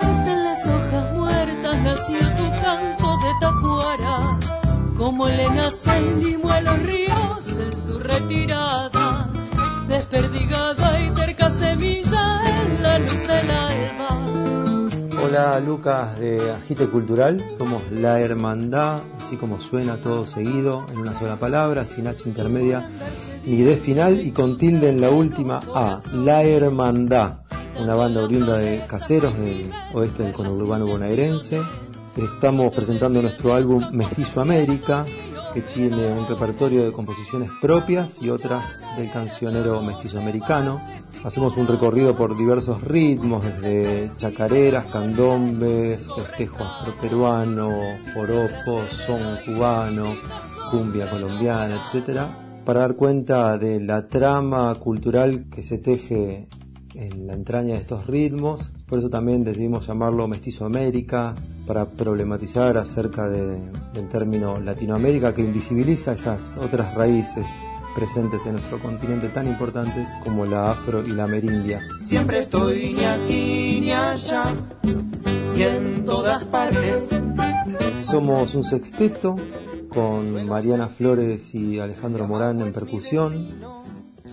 Hasta 0.00 0.32
en 0.32 0.44
las 0.44 0.66
hojas 0.66 1.12
muertas 1.14 1.78
nació 1.82 2.18
tu 2.36 2.50
canto 2.62 3.16
de 3.18 3.32
tapuara, 3.40 4.38
como 4.96 5.28
le 5.28 5.50
nacen 5.50 6.22
limo 6.22 6.50
a 6.50 6.60
los 6.60 6.78
ríos 6.82 7.48
en 7.58 7.86
su 7.86 7.98
retirada, 7.98 9.28
desperdigada 9.88 11.00
y 11.00 11.10
terca 11.10 11.50
semilla 11.50 12.40
en 12.60 12.82
la 12.82 12.98
luz 13.00 13.26
del 13.26 13.50
alba. 13.50 14.65
Hola 15.26 15.58
Lucas 15.58 16.20
de 16.20 16.52
Agite 16.52 16.86
Cultural, 16.86 17.44
somos 17.58 17.82
La 17.90 18.20
Hermandad, 18.20 19.00
así 19.20 19.36
como 19.36 19.58
suena 19.58 20.00
todo 20.00 20.24
seguido, 20.24 20.86
en 20.88 20.98
una 20.98 21.18
sola 21.18 21.36
palabra, 21.36 21.84
sin 21.84 22.06
H 22.06 22.28
intermedia 22.28 22.88
ni 23.44 23.56
D 23.62 23.76
final 23.76 24.20
y 24.20 24.30
con 24.30 24.56
tilde 24.56 24.88
en 24.88 25.00
la 25.00 25.10
última 25.10 25.60
A, 25.74 25.96
La 26.12 26.44
Hermandad, 26.44 27.40
una 27.76 27.96
banda 27.96 28.22
oriunda 28.22 28.58
de 28.58 28.86
caseros 28.86 29.36
del 29.36 29.68
oeste 29.94 30.22
del 30.22 30.32
conurbano 30.32 30.86
bonaerense. 30.86 31.60
Estamos 32.16 32.72
presentando 32.72 33.20
nuestro 33.20 33.52
álbum 33.52 33.84
Mestizo 33.90 34.40
América, 34.40 35.04
que 35.52 35.62
tiene 35.62 36.06
un 36.06 36.28
repertorio 36.28 36.84
de 36.84 36.92
composiciones 36.92 37.50
propias 37.60 38.22
y 38.22 38.30
otras 38.30 38.80
del 38.96 39.10
cancionero 39.10 39.82
mestizo 39.82 40.20
americano. 40.20 40.80
Hacemos 41.26 41.56
un 41.56 41.66
recorrido 41.66 42.16
por 42.16 42.36
diversos 42.36 42.80
ritmos, 42.84 43.42
desde 43.44 44.12
chacareras, 44.16 44.84
candombes, 44.86 46.06
festejo 46.14 46.62
afroperuano, 46.62 47.68
joropo, 48.14 48.82
son 48.88 49.18
cubano, 49.44 50.14
cumbia 50.70 51.10
colombiana, 51.10 51.82
etcétera, 51.82 52.60
para 52.64 52.78
dar 52.82 52.94
cuenta 52.94 53.58
de 53.58 53.80
la 53.80 54.06
trama 54.06 54.72
cultural 54.76 55.46
que 55.50 55.64
se 55.64 55.78
teje 55.78 56.46
en 56.94 57.26
la 57.26 57.32
entraña 57.34 57.74
de 57.74 57.80
estos 57.80 58.06
ritmos. 58.06 58.70
Por 58.86 59.00
eso 59.00 59.10
también 59.10 59.42
decidimos 59.42 59.88
llamarlo 59.88 60.28
Mestizo 60.28 60.64
América, 60.64 61.34
para 61.66 61.86
problematizar 61.86 62.78
acerca 62.78 63.28
de- 63.28 63.58
del 63.92 64.08
término 64.08 64.60
Latinoamérica 64.60 65.34
que 65.34 65.42
invisibiliza 65.42 66.12
esas 66.12 66.56
otras 66.56 66.94
raíces 66.94 67.46
presentes 67.96 68.44
en 68.44 68.52
nuestro 68.52 68.78
continente 68.78 69.30
tan 69.30 69.46
importantes 69.46 70.10
como 70.22 70.44
la 70.44 70.70
afro 70.70 71.04
y 71.04 71.12
la 71.12 71.24
amerindia. 71.24 71.80
Siempre 72.00 72.40
estoy 72.40 72.92
ni 72.92 73.04
aquí 73.04 73.80
ni 73.80 73.92
allá 73.92 74.54
y 75.56 75.62
en 75.62 76.04
todas 76.04 76.44
partes. 76.44 77.08
Somos 78.00 78.54
un 78.54 78.64
sexteto 78.64 79.36
con 79.88 80.46
Mariana 80.46 80.88
Flores 80.88 81.54
y 81.54 81.80
Alejandro 81.80 82.28
Morán 82.28 82.60
en 82.60 82.72
percusión, 82.74 83.32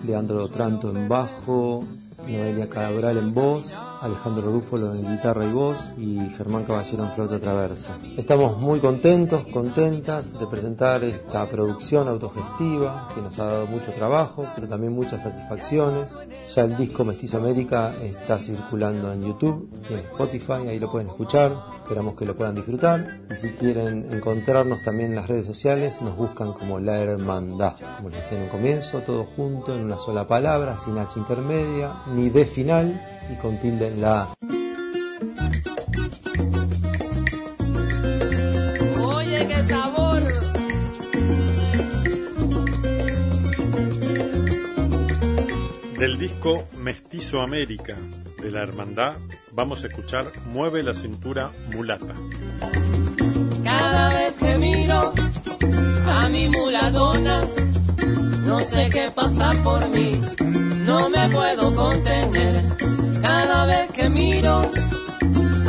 Leandro 0.05 0.50
Tranto 0.50 0.89
en 0.93 1.08
bajo, 1.08 1.86
Noelia 2.27 2.70
Cabral 2.70 3.18
en 3.18 3.34
voz, 3.34 3.74
Alejandro 4.01 4.51
Rúfolo 4.51 4.94
en 4.94 5.01
guitarra 5.08 5.46
y 5.46 5.51
voz 5.51 5.94
y 5.98 6.30
Germán 6.30 6.63
Caballero 6.63 7.03
en 7.03 7.12
flauta 7.12 7.39
traversa. 7.39 8.00
Estamos 8.18 8.58
muy 8.58 8.80
contentos, 8.80 9.46
contentas 9.51 10.38
de 10.38 10.48
presentar 10.48 11.03
esta 11.03 11.46
producción 11.48 12.08
autogestiva 12.08 13.10
que 13.13 13.22
nos 13.22 13.38
ha 13.39 13.46
dado 13.46 13.68
mucho 13.68 13.92
trabajo, 13.92 14.46
pero 14.56 14.68
también 14.68 14.94
muchas 14.94 15.24
satisfacciones. 15.24 16.13
Ya 16.56 16.63
el 16.63 16.77
disco 16.77 17.03
Mestizo 17.03 17.38
América 17.38 17.94
está 18.01 18.39
circulando 18.39 19.12
en 19.12 19.24
YouTube 19.24 19.70
y 19.89 19.94
en 19.94 20.00
Spotify, 20.00 20.68
ahí 20.68 20.80
lo 20.80 20.92
pueden 20.92 21.10
escuchar. 21.10 21.53
Esperamos 21.84 22.16
que 22.16 22.25
lo 22.25 22.34
puedan 22.34 22.56
disfrutar. 22.56 23.20
Y 23.30 23.36
si 23.36 23.50
quieren 23.52 24.08
encontrarnos 24.13 24.82
también 24.84 25.10
en 25.10 25.18
las 25.18 25.28
redes 25.28 25.46
sociales, 25.46 26.02
nos 26.02 26.16
buscan 26.16 26.54
como 26.54 26.80
La 26.80 27.02
Hermandad. 27.02 27.75
Como 27.98 28.10
les 28.10 28.22
decía 28.22 28.38
en 28.38 28.46
un 28.46 28.50
comienzo, 28.50 29.02
todo 29.02 29.25
junto 29.25 29.75
en 29.75 29.84
una 29.84 29.98
sola 29.98 30.25
palabra, 30.25 30.78
sin 30.78 30.98
H 30.98 31.20
intermedia, 31.20 31.92
ni 32.16 32.30
D 32.30 32.46
final 32.46 33.04
y 33.30 33.36
con 33.42 33.60
tilde 33.60 33.90
en 33.90 34.00
la 34.00 34.22
A. 34.22 34.34
Oye, 39.06 39.46
qué 39.46 39.63
sabor. 39.68 40.24
Del 46.00 46.18
disco 46.18 46.63
Mestizo 46.80 47.42
América 47.42 47.98
de 48.42 48.52
la 48.52 48.63
Hermandad 48.63 49.16
vamos 49.54 49.84
a 49.84 49.88
escuchar 49.88 50.32
Mueve 50.46 50.84
la 50.84 50.94
cintura 50.94 51.52
mulata. 51.74 52.14
Cada 53.64 54.10
vez 54.10 54.34
que 54.40 54.58
miro 54.58 55.14
a 56.08 56.30
mi 56.30 56.50
muladona, 56.50 57.42
no 58.46 58.60
sé 58.60 58.90
qué 58.90 59.12
pasa 59.14 59.54
por 59.64 59.88
mí, 59.90 60.20
no 60.86 61.10
me 61.10 61.30
puedo 61.30 61.74
contener. 61.74 62.64
Cada 63.22 63.66
vez 63.66 63.92
que 63.92 64.10
miro 64.10 64.72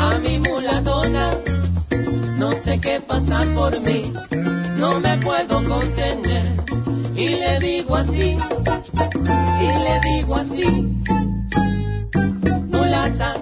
a 0.00 0.18
mi 0.18 0.38
muladona, 0.38 1.30
no 2.38 2.52
sé 2.52 2.80
qué 2.80 3.00
pasa 3.06 3.44
por 3.54 3.80
mí, 3.80 4.12
no 4.76 5.00
me 5.00 5.16
puedo 5.18 5.62
contener. 5.64 6.44
Y 7.16 7.28
le 7.28 7.60
digo 7.60 7.96
así, 7.96 8.36
y 9.60 9.66
le 9.86 10.00
digo 10.02 10.34
así, 10.34 10.66
mulata, 12.72 13.36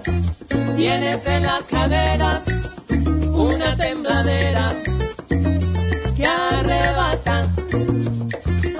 tienes 0.83 1.25
en 1.29 1.45
las 1.45 1.63
caderas 1.63 2.43
una 3.33 3.77
tembladera 3.77 4.75
que 6.17 6.27
arrebata. 6.27 7.47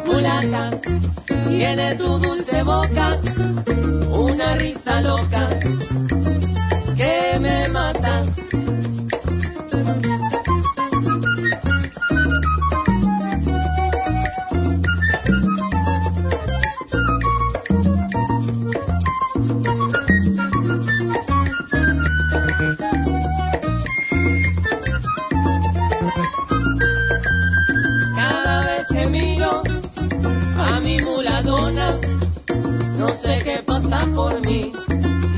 Mulata, 0.05 0.71
tiene 1.49 1.95
tu 1.95 2.19
dulce 2.19 2.65
boca 2.65 3.21
una 4.11 4.55
risa 4.57 5.01
loca 5.01 5.49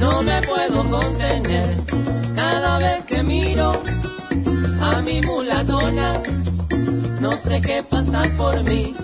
no 0.01 0.23
me 0.23 0.41
puedo 0.43 0.79
contener. 0.91 1.69
Cada 2.35 2.79
vez 2.79 3.05
que 3.05 3.23
miro 3.23 3.83
a 4.81 5.03
mi 5.03 5.21
muladona, 5.23 6.21
no 7.21 7.37
sé 7.37 7.61
qué 7.61 7.83
pasa 7.83 8.23
por 8.37 8.63
mí, 8.65 8.95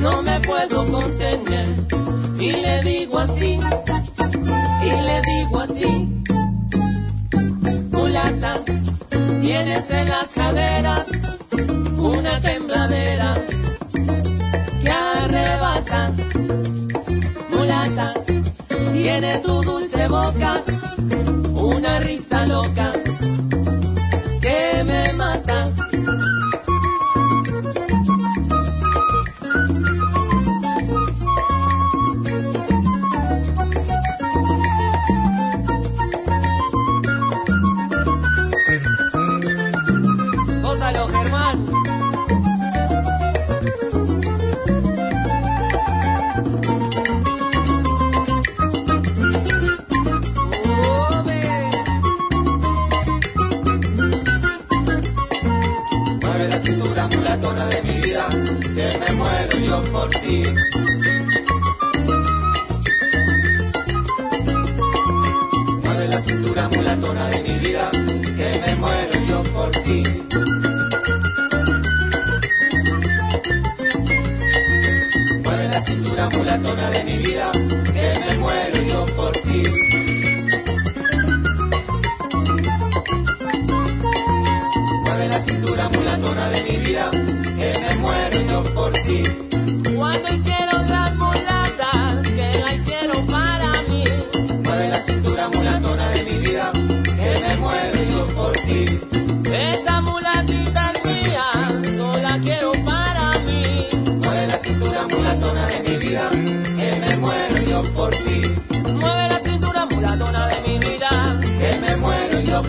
no 0.00 0.22
me 0.22 0.40
puedo 0.40 0.84
contener. 0.90 1.66
Y 2.38 2.50
le 2.64 2.82
digo 2.82 3.18
así, 3.18 3.58
y 4.82 4.90
le 5.08 5.16
digo 5.32 5.60
así, 5.60 5.90
mulata, 7.92 8.60
tienes 9.40 9.90
en 9.90 10.08
las 10.08 10.28
caderas 10.34 11.06
una 11.96 12.40
tembladera 12.40 13.34
que 14.82 14.90
arrebata. 14.90 16.12
Mulata, 17.50 18.14
tiene 18.94 19.38
tu 19.40 19.60
dulce 19.62 20.06
boca 20.08 20.62
una 21.54 21.98
risa 21.98 22.46
loca 22.46 22.93
Cintura 56.74 57.06
mulatona 57.06 57.66
de 57.66 57.82
mi 57.82 58.00
vida, 58.00 58.28
que 58.74 58.98
me 58.98 59.12
muero 59.14 59.58
yo 59.60 59.82
por 59.92 60.10
ti. 60.10 60.42
Mueve 65.84 66.08
la 66.08 66.20
cintura 66.20 66.68
mulatona 66.68 67.28
de 67.28 67.42
mi 67.44 67.58
vida, 67.64 67.90
que 67.92 68.60
me 68.66 68.74
muero 68.74 69.13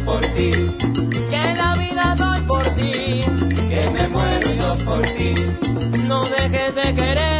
por 0.03 0.21
ti. 0.36 0.51
que 1.29 1.53
la 1.55 1.75
vida 1.75 2.15
doy 2.17 2.41
por 2.41 2.65
ti. 2.75 3.23
Que 3.69 3.89
me 3.93 4.08
muero 4.10 4.53
yo 4.53 4.86
por 4.86 5.01
ti. 5.01 5.36
No 6.08 6.23
dejes 6.25 6.75
de 6.75 6.93
quererme. 6.93 7.34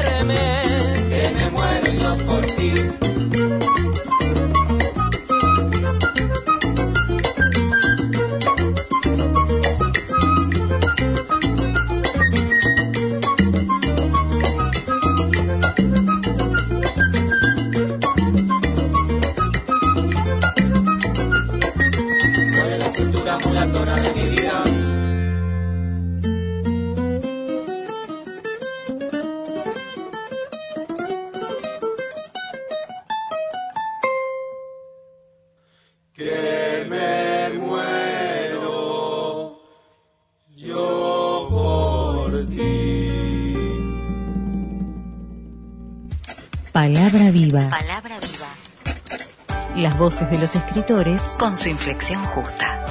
Voces 50.16 50.32
de 50.32 50.40
los 50.40 50.56
escritores 50.56 51.22
Con 51.38 51.56
su 51.58 51.68
inflexión 51.70 52.24
justa. 52.26 52.86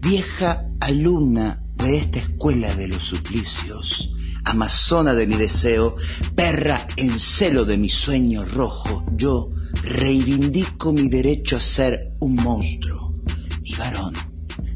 vieja 0.00 0.66
alumna 0.80 1.56
de 1.76 1.96
esta 1.96 2.18
escuela 2.18 2.74
de 2.74 2.88
los 2.88 3.02
suplicios, 3.02 4.14
amazona 4.44 5.14
de 5.14 5.26
mi 5.26 5.36
deseo, 5.36 5.96
perra 6.36 6.86
en 6.96 7.18
celo 7.18 7.64
de 7.64 7.78
mi 7.78 7.88
sueño 7.88 8.44
rojo, 8.44 9.06
yo 9.16 9.48
reivindico 9.82 10.92
mi 10.92 11.08
derecho 11.08 11.56
a 11.56 11.60
ser 11.60 12.12
un 12.20 12.36
monstruo, 12.36 13.14
ni 13.62 13.74
varón, 13.74 14.12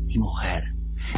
ni 0.07 0.17
mujer, 0.17 0.65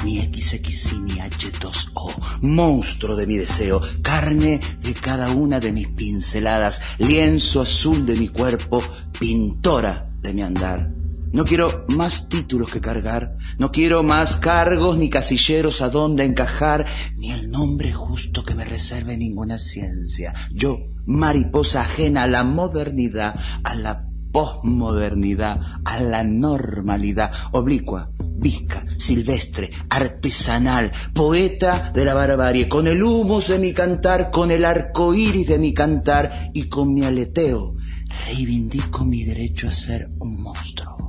ni 0.05 0.19
XX 0.19 1.01
ni 1.03 1.13
H2O, 1.13 2.41
monstruo 2.43 3.15
de 3.15 3.29
mi 3.29 3.37
deseo, 3.37 3.81
carne 4.03 4.61
de 4.83 4.95
cada 4.95 5.31
una 5.31 5.61
de 5.61 5.73
mis 5.73 5.87
pinceladas, 5.87 6.83
lienzo 6.99 7.61
azul 7.61 8.05
de 8.07 8.17
mi 8.17 8.29
cuerpo, 8.29 8.83
pintora 9.19 10.09
de 10.21 10.35
mi 10.35 10.43
andar. 10.43 10.93
No 11.31 11.45
quiero 11.45 11.85
más 11.89 12.29
títulos 12.31 12.71
que 12.71 12.81
cargar, 12.81 13.37
no 13.59 13.71
quiero 13.71 14.03
más 14.03 14.37
cargos 14.37 14.97
ni 14.97 15.11
casilleros 15.11 15.83
a 15.83 15.91
donde 15.91 16.25
encajar, 16.25 16.87
ni 17.17 17.33
el 17.33 17.51
nombre 17.51 17.93
justo 17.93 18.45
que 18.45 18.55
me 18.55 18.65
reserve 18.65 19.17
ninguna 19.17 19.59
ciencia. 19.59 20.33
Yo, 20.51 20.79
mariposa 21.05 21.83
ajena 21.83 22.23
a 22.23 22.29
la 22.29 22.45
modernidad, 22.45 23.35
a 23.63 23.75
la 23.75 24.01
posmodernidad, 24.33 25.61
a 25.85 26.01
la 26.01 26.25
normalidad, 26.25 27.31
oblicua, 27.53 28.11
visca, 28.39 28.85
silvestre, 28.97 29.71
artesanal, 29.91 30.93
poeta 31.13 31.91
de 31.95 32.05
la 32.07 32.15
barbarie, 32.15 32.69
con 32.69 32.87
el 32.87 33.03
humus 33.03 33.49
de 33.49 33.59
mi 33.59 33.75
cantar, 33.75 34.31
con 34.31 34.51
el 34.51 34.65
arco 34.65 35.15
iris 35.15 35.49
de 35.49 35.59
mi 35.59 35.75
cantar 35.75 36.51
y 36.55 36.65
con 36.65 36.95
mi 36.95 37.05
aleteo, 37.05 37.77
reivindico 38.09 39.05
mi 39.05 39.25
derecho 39.25 39.69
a 39.69 39.73
ser 39.73 40.09
un 40.19 40.41
monstruo 40.43 41.09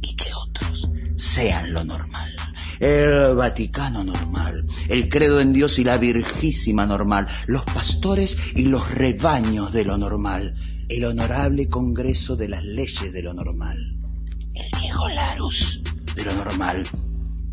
y 0.00 0.14
que 0.14 0.26
otros 0.34 0.90
sean 1.16 1.72
lo 1.72 1.84
normal. 1.84 2.32
El 2.78 3.34
Vaticano 3.34 4.04
normal, 4.04 4.64
el 4.88 5.08
credo 5.08 5.40
en 5.40 5.52
Dios 5.52 5.78
y 5.78 5.84
la 5.84 5.98
Virgísima 5.98 6.86
normal, 6.86 7.26
los 7.46 7.64
pastores 7.64 8.36
y 8.54 8.62
los 8.64 8.90
rebaños 8.92 9.72
de 9.72 9.84
lo 9.84 9.98
normal, 9.98 10.52
el 10.88 11.04
honorable 11.04 11.68
Congreso 11.68 12.36
de 12.36 12.48
las 12.48 12.64
leyes 12.64 13.12
de 13.12 13.22
lo 13.22 13.34
normal, 13.34 13.96
el 14.54 14.80
viejo 14.80 15.08
Larus 15.08 15.82
de 16.14 16.24
lo 16.24 16.32
normal. 16.34 16.88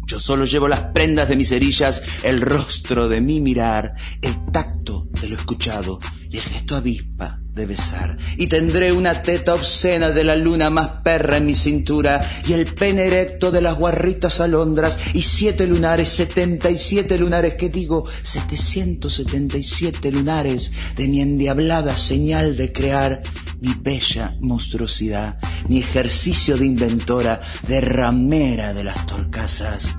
Yo 0.06 0.20
solo 0.20 0.46
llevo 0.46 0.68
las 0.68 0.82
prendas 0.94 1.28
de 1.28 1.36
mis 1.36 1.50
cerillas, 1.50 2.04
el 2.22 2.40
rostro 2.40 3.10
de 3.10 3.22
mi 3.22 3.42
mirar, 3.42 3.96
el 4.22 4.46
tacto 4.52 5.08
de 5.20 5.30
lo 5.30 5.36
escuchado 5.36 6.00
y 6.30 6.38
el 6.38 6.44
gesto 6.44 6.76
avispa 6.76 7.42
de 7.56 7.66
besar. 7.66 8.18
Y 8.38 8.48
tendré 8.48 8.92
una 8.92 9.22
teta 9.22 9.54
obscena 9.54 10.10
de 10.10 10.24
la 10.24 10.36
luna 10.36 10.70
más 10.70 11.02
perra 11.04 11.38
en 11.38 11.46
mi 11.46 11.56
cintura 11.56 12.30
y 12.46 12.54
el 12.54 12.74
pene 12.74 13.06
erecto 13.06 13.50
de 13.50 13.62
las 13.62 13.78
guarritas 13.78 14.42
alondras 14.42 15.00
y 15.14 15.22
siete 15.22 15.66
lunares, 15.66 16.10
setenta 16.10 16.70
y 16.70 16.78
siete 16.78 17.18
lunares, 17.18 17.56
que 17.56 17.70
digo, 17.70 18.06
setecientos 18.24 19.16
setenta 19.16 19.58
y 19.58 19.64
siete 19.64 20.12
lunares 20.12 20.72
de 20.98 21.08
mi 21.08 21.22
endiablada 21.22 21.96
señal 21.96 22.58
de 22.58 22.74
crear 22.74 23.22
mi 23.62 23.74
bella 23.80 24.36
monstruosidad, 24.42 25.40
mi 25.70 25.80
ejercicio 25.80 26.58
de 26.58 26.66
inventora, 26.66 27.40
de 27.68 27.80
ramera 27.80 28.74
de 28.74 28.84
las 28.84 29.06
torcasas, 29.06 29.96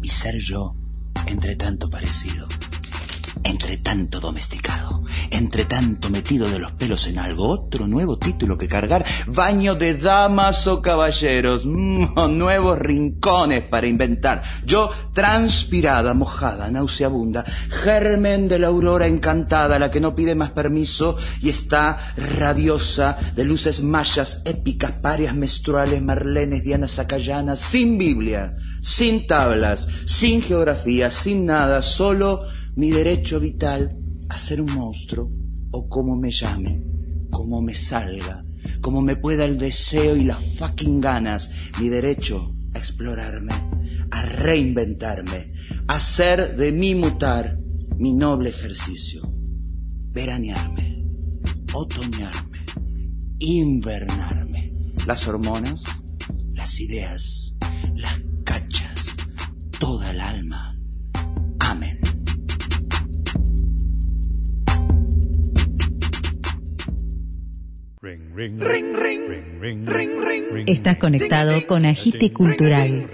mi 0.00 0.08
ser 0.08 0.38
yo, 0.38 0.70
entre 1.26 1.56
tanto 1.56 1.90
parecido 1.90 2.46
entre 3.44 3.78
tanto 3.78 4.20
domesticado, 4.20 5.02
entre 5.30 5.64
tanto 5.64 6.10
metido 6.10 6.48
de 6.48 6.58
los 6.58 6.72
pelos 6.72 7.06
en 7.06 7.18
algo, 7.18 7.48
otro 7.48 7.86
nuevo 7.86 8.18
título 8.18 8.56
que 8.58 8.68
cargar, 8.68 9.04
baño 9.26 9.74
de 9.74 9.94
damas 9.94 10.66
o 10.66 10.80
caballeros, 10.80 11.64
mm, 11.64 12.36
nuevos 12.36 12.78
rincones 12.78 13.62
para 13.62 13.86
inventar. 13.86 14.42
Yo, 14.64 14.90
transpirada, 15.12 16.14
mojada, 16.14 16.70
nauseabunda, 16.70 17.44
germen 17.68 18.48
de 18.48 18.58
la 18.58 18.68
aurora 18.68 19.06
encantada, 19.06 19.78
la 19.78 19.90
que 19.90 20.00
no 20.00 20.14
pide 20.14 20.34
más 20.34 20.50
permiso 20.50 21.16
y 21.40 21.48
está 21.48 21.98
radiosa 22.16 23.16
de 23.34 23.44
luces 23.44 23.82
mayas, 23.82 24.42
épicas, 24.44 25.00
parias 25.00 25.34
menstruales, 25.34 26.02
marlenes, 26.02 26.62
dianas 26.62 26.92
sacayanas, 26.92 27.60
sin 27.60 27.98
Biblia, 27.98 28.56
sin 28.82 29.26
tablas, 29.26 29.88
sin 30.06 30.42
geografía, 30.42 31.10
sin 31.10 31.46
nada, 31.46 31.82
solo 31.82 32.44
mi 32.74 32.90
derecho 32.90 33.38
vital 33.40 33.98
a 34.28 34.38
ser 34.38 34.60
un 34.60 34.72
monstruo 34.72 35.30
o 35.72 35.88
como 35.88 36.16
me 36.16 36.30
llame, 36.30 36.84
como 37.30 37.60
me 37.60 37.74
salga, 37.74 38.42
como 38.80 39.02
me 39.02 39.16
pueda 39.16 39.44
el 39.44 39.58
deseo 39.58 40.16
y 40.16 40.24
las 40.24 40.42
fucking 40.56 41.00
ganas, 41.00 41.50
mi 41.78 41.88
derecho 41.88 42.54
a 42.74 42.78
explorarme, 42.78 43.52
a 44.10 44.22
reinventarme, 44.22 45.48
a 45.86 45.96
hacer 45.96 46.56
de 46.56 46.72
mí 46.72 46.94
mutar 46.94 47.56
mi 47.98 48.12
noble 48.12 48.50
ejercicio, 48.50 49.22
veranearme, 50.12 50.98
otoñarme, 51.72 52.64
invernarme, 53.38 54.72
las 55.06 55.26
hormonas, 55.26 55.84
las 56.54 56.80
ideas, 56.80 57.56
las 57.94 58.20
cachas, 58.44 59.14
toda 59.78 60.10
el 60.10 60.20
alma. 60.20 60.71
Estás 70.66 70.96
conectado 70.96 71.66
con 71.66 71.84
Agite 71.84 72.32
Cultural. 72.32 73.08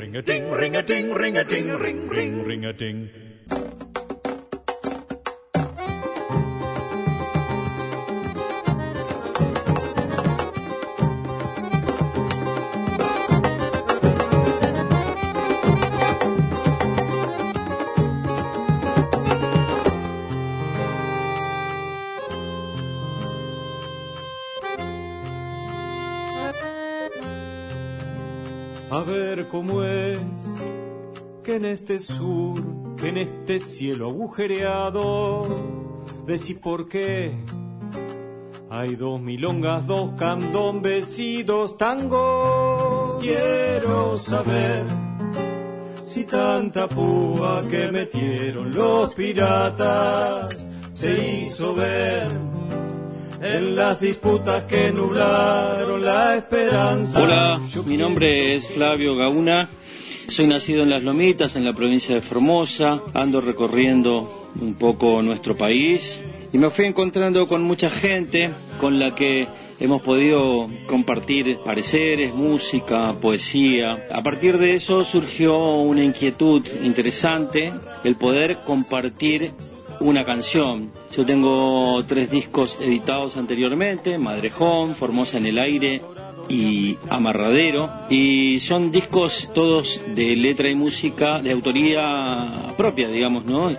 A 28.98 29.02
ver 29.04 29.46
cómo 29.46 29.84
es 29.84 30.18
que 31.44 31.54
en 31.54 31.66
este 31.66 32.00
sur, 32.00 32.96
que 32.96 33.10
en 33.10 33.18
este 33.18 33.60
cielo 33.60 34.08
agujereado, 34.08 35.42
decís 36.26 36.58
por 36.58 36.88
qué. 36.88 37.30
Hay 38.68 38.96
dos 38.96 39.20
milongas, 39.20 39.86
dos 39.86 40.14
candombes 40.18 41.16
y 41.20 41.44
dos 41.44 41.76
tangos. 41.76 43.22
Quiero 43.22 44.18
saber 44.18 44.84
si 46.02 46.24
tanta 46.24 46.88
púa 46.88 47.68
que 47.70 47.92
metieron 47.92 48.74
los 48.74 49.14
piratas 49.14 50.72
se 50.90 51.38
hizo 51.38 51.72
ver 51.72 52.57
en 53.40 53.76
las 53.76 54.00
disputas 54.00 54.64
que 54.64 54.90
nublaron 54.92 56.04
la 56.04 56.36
esperanza. 56.36 57.22
Hola, 57.22 57.60
mi 57.86 57.96
nombre 57.96 58.56
es 58.56 58.68
Flavio 58.68 59.16
Gauna. 59.16 59.68
Soy 60.26 60.46
nacido 60.46 60.82
en 60.82 60.90
Las 60.90 61.02
Lomitas, 61.02 61.56
en 61.56 61.64
la 61.64 61.72
provincia 61.72 62.14
de 62.14 62.20
Formosa. 62.20 63.00
Ando 63.14 63.40
recorriendo 63.40 64.50
un 64.60 64.74
poco 64.74 65.22
nuestro 65.22 65.56
país 65.56 66.20
y 66.52 66.58
me 66.58 66.70
fui 66.70 66.86
encontrando 66.86 67.46
con 67.46 67.62
mucha 67.62 67.90
gente 67.90 68.50
con 68.80 68.98
la 68.98 69.14
que 69.14 69.46
hemos 69.80 70.02
podido 70.02 70.66
compartir 70.86 71.58
pareceres, 71.64 72.34
música, 72.34 73.14
poesía. 73.20 73.98
A 74.10 74.22
partir 74.22 74.58
de 74.58 74.74
eso 74.74 75.04
surgió 75.04 75.76
una 75.76 76.02
inquietud 76.02 76.66
interesante, 76.82 77.72
el 78.04 78.16
poder 78.16 78.58
compartir 78.66 79.52
una 80.00 80.24
canción. 80.24 80.92
Yo 81.14 81.24
tengo 81.26 82.04
tres 82.06 82.30
discos 82.30 82.78
editados 82.80 83.36
anteriormente, 83.36 84.18
Madrejón, 84.18 84.96
Formosa 84.96 85.38
en 85.38 85.46
el 85.46 85.58
aire 85.58 86.02
y 86.48 86.96
Amarradero. 87.08 87.90
Y 88.10 88.60
son 88.60 88.90
discos 88.90 89.50
todos 89.54 90.00
de 90.14 90.36
letra 90.36 90.68
y 90.68 90.74
música 90.74 91.40
de 91.40 91.52
autoría 91.52 92.74
propia, 92.76 93.08
digamos, 93.08 93.44
¿no? 93.44 93.70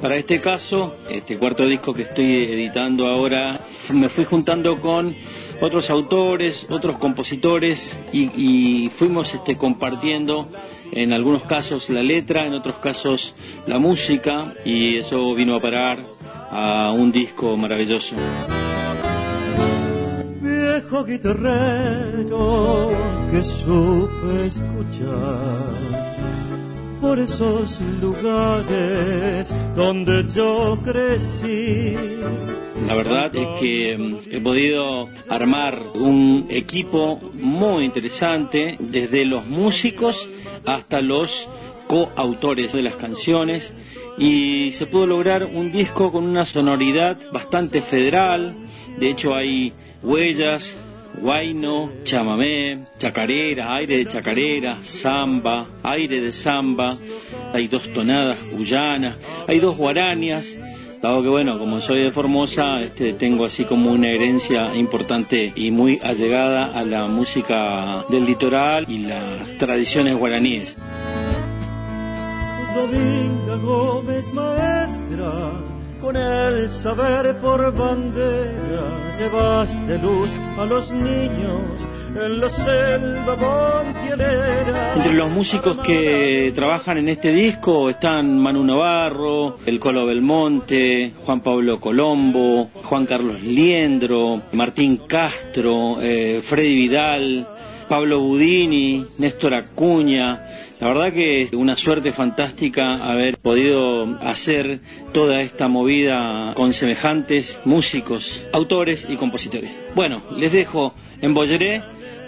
Para 0.00 0.16
este 0.16 0.40
caso, 0.40 0.96
este 1.10 1.38
cuarto 1.38 1.66
disco 1.66 1.94
que 1.94 2.02
estoy 2.02 2.44
editando 2.44 3.06
ahora, 3.06 3.60
me 3.92 4.08
fui 4.08 4.24
juntando 4.24 4.80
con 4.80 5.14
otros 5.60 5.90
autores, 5.90 6.70
otros 6.70 6.98
compositores 6.98 7.96
y, 8.12 8.90
fuimos 8.94 9.34
este, 9.34 9.56
compartiendo 9.56 10.48
en 10.92 11.12
algunos 11.12 11.44
casos 11.44 11.90
la 11.90 12.02
letra, 12.02 12.46
en 12.46 12.54
otros 12.54 12.78
casos 12.78 13.34
la 13.66 13.78
música 13.78 14.54
y 14.64 14.96
eso 14.96 15.34
vino 15.34 15.54
a 15.54 15.60
parar 15.60 16.04
a 16.50 16.92
un 16.96 17.12
disco 17.12 17.56
maravilloso. 17.56 18.16
Viejo 20.40 21.04
guitarrero 21.04 22.90
que 23.30 23.44
supe 23.44 24.46
escuchar 24.46 26.08
por 27.00 27.18
esos 27.18 27.80
lugares 28.00 29.54
donde 29.76 30.24
yo 30.28 30.78
crecí. 30.82 31.96
La 32.86 32.94
verdad 32.94 33.34
es 33.34 33.48
que 33.60 33.96
mm, 33.98 34.16
he 34.30 34.40
podido 34.40 35.08
armar 35.28 35.82
un 35.94 36.46
equipo 36.50 37.20
muy 37.34 37.84
interesante, 37.84 38.76
desde 38.78 39.24
los 39.24 39.46
músicos 39.46 40.28
hasta 40.64 41.00
los 41.00 41.48
coautores 41.86 42.72
de 42.72 42.82
las 42.82 42.94
canciones, 42.94 43.74
y 44.18 44.72
se 44.72 44.86
pudo 44.86 45.06
lograr 45.06 45.44
un 45.44 45.70
disco 45.70 46.12
con 46.12 46.24
una 46.24 46.44
sonoridad 46.44 47.18
bastante 47.32 47.82
federal. 47.82 48.54
De 48.98 49.10
hecho, 49.10 49.34
hay 49.34 49.72
huellas 50.02 50.76
guayno, 51.20 51.90
chamamé, 52.04 52.86
chacarera, 52.98 53.74
aire 53.74 53.98
de 53.98 54.06
chacarera, 54.06 54.78
samba, 54.82 55.66
aire 55.82 56.20
de 56.20 56.32
samba, 56.32 56.96
hay 57.52 57.68
dos 57.68 57.92
tonadas 57.92 58.38
cuyanas, 58.38 59.16
hay 59.46 59.58
dos 59.58 59.76
guarañas, 59.76 60.56
dado 61.00 61.22
que 61.22 61.28
bueno, 61.28 61.58
como 61.58 61.80
soy 61.80 62.00
de 62.00 62.10
Formosa, 62.10 62.82
este, 62.82 63.12
tengo 63.12 63.44
así 63.44 63.64
como 63.64 63.90
una 63.90 64.08
herencia 64.08 64.74
importante 64.74 65.52
y 65.54 65.70
muy 65.70 65.98
allegada 66.02 66.78
a 66.78 66.84
la 66.84 67.06
música 67.06 68.04
del 68.08 68.24
litoral 68.24 68.86
y 68.88 68.98
las 68.98 69.58
tradiciones 69.58 70.16
guaraníes. 70.16 70.76
Dominga 72.74 73.56
Gómez, 73.56 74.32
maestra 74.32 75.52
con 76.00 76.16
el 76.16 76.70
saber 76.70 77.38
por 77.40 77.74
bandera 77.74 78.84
llevaste 79.18 79.98
luz 79.98 80.30
a 80.58 80.64
los 80.64 80.92
niños 80.92 81.86
Entre 84.96 85.14
los 85.14 85.30
músicos 85.30 85.78
que 85.78 86.50
trabajan 86.52 86.98
en 86.98 87.08
este 87.08 87.32
disco 87.32 87.88
están 87.88 88.40
Manu 88.40 88.64
Navarro, 88.64 89.58
El 89.64 89.78
Colo 89.78 90.04
Belmonte, 90.04 91.12
Juan 91.24 91.40
Pablo 91.40 91.78
Colombo, 91.78 92.70
Juan 92.82 93.06
Carlos 93.06 93.40
Liendro, 93.42 94.42
Martín 94.52 94.96
Castro, 95.06 95.98
eh, 96.00 96.40
Freddy 96.42 96.74
Vidal, 96.74 97.46
Pablo 97.88 98.18
Budini, 98.18 99.06
Néstor 99.18 99.54
Acuña, 99.54 100.42
la 100.80 100.88
verdad 100.88 101.12
que 101.12 101.48
una 101.52 101.76
suerte 101.76 102.12
fantástica 102.12 102.96
haber 102.96 103.38
podido 103.38 104.18
hacer 104.20 104.80
toda 105.12 105.42
esta 105.42 105.68
movida 105.68 106.52
con 106.54 106.72
semejantes 106.72 107.60
músicos, 107.64 108.44
autores 108.52 109.06
y 109.08 109.16
compositores. 109.16 109.70
Bueno, 109.94 110.22
les 110.36 110.52
dejo 110.52 110.94
en 111.20 111.34
Bolleré 111.34 111.82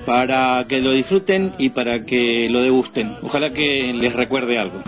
para 0.06 0.64
que 0.68 0.80
lo 0.80 0.92
disfruten 0.92 1.52
y 1.58 1.70
para 1.70 2.04
que 2.04 2.48
lo 2.50 2.62
degusten. 2.62 3.16
Ojalá 3.22 3.52
que 3.52 3.92
les 3.92 4.12
recuerde 4.12 4.58
algo. 4.58 4.80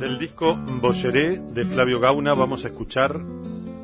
Del 0.00 0.18
disco 0.18 0.58
Bolleré 0.80 1.38
de 1.38 1.64
Flavio 1.64 2.00
Gauna 2.00 2.34
vamos 2.34 2.64
a 2.64 2.68
escuchar 2.68 3.20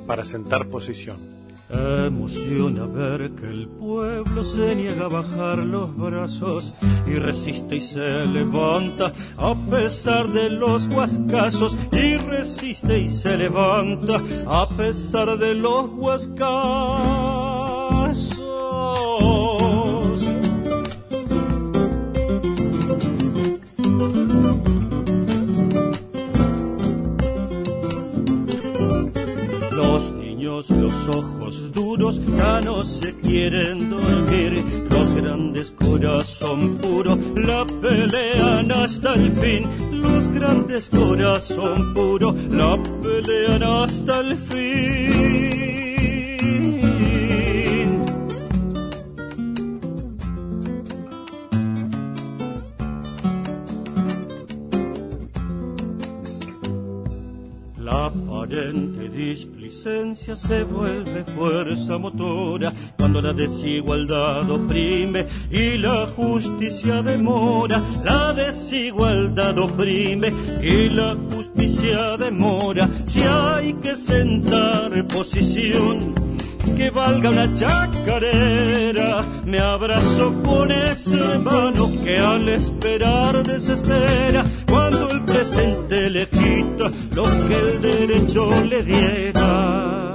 Para 0.07 0.25
sentar 0.25 0.67
posición. 0.69 1.38
Emociona 1.71 2.87
ver 2.87 3.33
que 3.33 3.47
el 3.47 3.69
pueblo 3.69 4.43
se 4.43 4.75
niega 4.75 5.05
a 5.05 5.09
bajar 5.09 5.59
los 5.59 5.95
brazos 5.95 6.73
y 7.07 7.15
resiste 7.17 7.77
y 7.77 7.81
se 7.81 8.27
levanta 8.27 9.13
a 9.37 9.55
pesar 9.71 10.29
de 10.29 10.49
los 10.49 10.87
huascazos 10.87 11.77
y 11.93 12.17
resiste 12.17 12.99
y 12.99 13.09
se 13.09 13.37
levanta 13.37 14.19
a 14.47 14.67
pesar 14.71 15.37
de 15.37 15.55
los 15.55 15.91
huascazos. 15.91 17.59
Los 30.59 31.09
ojos 31.15 31.73
duros 31.73 32.21
ya 32.37 32.61
no 32.61 32.83
se 32.83 33.15
quieren 33.21 33.89
dormir, 33.89 34.65
los 34.91 35.15
grandes 35.15 35.71
corazón 35.71 36.79
puro 36.79 37.17
la 37.37 37.65
pelean 37.65 38.73
hasta 38.73 39.15
el 39.15 39.31
fin, 39.31 39.69
los 39.93 40.29
grandes 40.31 40.91
corazón 40.91 41.95
puro 41.95 42.35
la 42.51 42.77
pelean 43.01 43.63
hasta 43.63 44.19
el 44.19 44.37
fin. 44.37 45.58
Displicencia 59.29 60.37
se 60.37 60.65
vuelve 60.65 61.25
fuerza 61.25 61.99
motora 61.99 62.73
cuando 62.97 63.21
la 63.21 63.33
desigualdad 63.35 64.51
oprime 64.51 65.27
y 65.51 65.77
la 65.77 66.07
justicia 66.07 67.03
demora. 67.03 67.83
La 68.05 68.33
desigualdad 68.33 69.59
oprime 69.59 70.33
y 70.63 70.89
la 70.89 71.17
justicia 71.31 72.17
demora. 72.17 72.89
Si 73.05 73.21
hay 73.23 73.75
que 73.75 73.97
sentar 73.97 75.07
posición 75.07 76.28
que 76.77 76.91
valga 76.91 77.31
una 77.31 77.53
chacarera. 77.55 79.25
Me 79.45 79.59
abrazo 79.59 80.35
con 80.43 80.71
ese 80.71 81.19
hermano 81.19 81.91
que 82.05 82.19
al 82.19 82.49
esperar 82.49 83.43
desespera 83.43 84.45
cuando 84.69 85.09
el 85.11 85.25
presente 85.25 86.11
le 86.11 86.27
quita 86.29 86.91
lo 87.15 87.25
que 87.49 87.55
el 87.55 87.81
derecho 87.81 88.51
le 88.65 88.83
diera. 88.83 90.08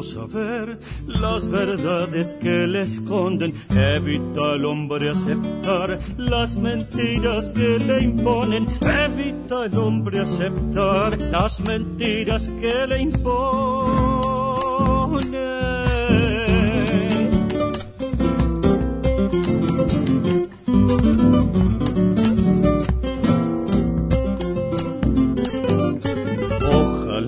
Saber 0.00 0.78
las 1.06 1.48
verdades 1.48 2.34
que 2.40 2.66
le 2.66 2.82
esconden. 2.82 3.52
Evita 3.68 4.52
al 4.52 4.64
hombre 4.64 5.10
aceptar 5.10 5.98
las 6.16 6.56
mentiras 6.56 7.50
que 7.50 7.78
le 7.78 8.04
imponen. 8.04 8.66
Evita 8.80 9.64
al 9.64 9.76
hombre 9.76 10.20
aceptar 10.20 11.20
las 11.20 11.60
mentiras 11.60 12.48
que 12.60 12.86
le 12.86 13.02
imponen. 13.02 14.12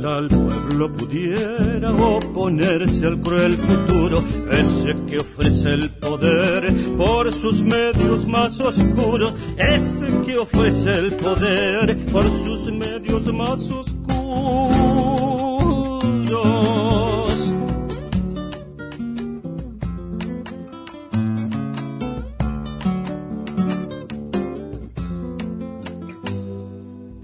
Al 0.04 0.28
pueblo 0.28 0.92
pudiera 0.92 1.90
oponerse 1.92 3.06
al 3.06 3.20
cruel 3.20 3.54
futuro, 3.54 4.22
ese 4.50 4.94
que 5.06 5.18
ofrece 5.18 5.70
el 5.72 5.90
poder 5.90 6.74
por 6.96 7.32
sus 7.32 7.62
medios 7.62 8.26
más 8.26 8.60
oscuros, 8.60 9.32
ese 9.56 10.06
que 10.26 10.38
ofrece 10.38 10.90
el 10.90 11.12
poder 11.14 12.06
por 12.06 12.24
sus 12.24 12.70
medios 12.70 13.32
más 13.32 13.62
oscuros. 13.70 13.94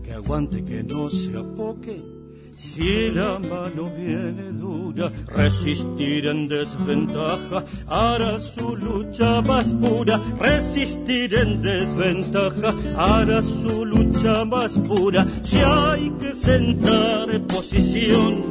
Que 0.02 0.12
aguante 0.14 0.64
que 0.64 0.82
no 0.82 1.10
se 1.10 1.36
apoque. 1.36 2.20
Si 2.60 3.10
la 3.10 3.38
mano 3.38 3.90
viene 3.96 4.52
dura, 4.52 5.10
resistir 5.28 6.26
en 6.26 6.46
desventaja 6.46 7.64
hará 7.86 8.38
su 8.38 8.76
lucha 8.76 9.40
más 9.40 9.72
pura. 9.72 10.20
Resistir 10.38 11.34
en 11.36 11.62
desventaja 11.62 12.74
hará 12.98 13.40
su 13.40 13.86
lucha 13.86 14.44
más 14.44 14.76
pura. 14.76 15.26
Si 15.40 15.56
hay 15.56 16.10
que 16.20 16.34
sentar 16.34 17.40
posición 17.46 18.42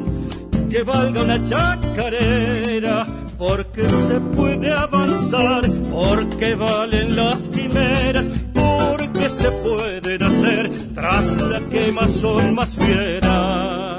que 0.68 0.82
valga 0.82 1.22
una 1.22 1.44
chacarera, 1.44 3.06
porque 3.38 3.88
se 3.88 4.18
puede 4.34 4.72
avanzar, 4.72 5.70
porque 5.88 6.56
valen 6.56 7.14
las 7.14 7.48
quimeras, 7.48 8.28
porque 8.52 9.30
se 9.30 9.52
pueden 9.52 10.20
hacer 10.24 10.68
tras 10.96 11.40
la 11.40 11.60
quema 11.68 12.08
son 12.08 12.56
más 12.56 12.74
fieras. 12.74 13.89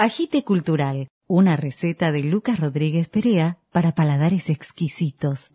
Agite 0.00 0.44
Cultural, 0.44 1.08
una 1.26 1.56
receta 1.56 2.12
de 2.12 2.22
Lucas 2.22 2.60
Rodríguez 2.60 3.08
Perea 3.08 3.58
para 3.72 3.96
paladares 3.96 4.48
exquisitos. 4.48 5.50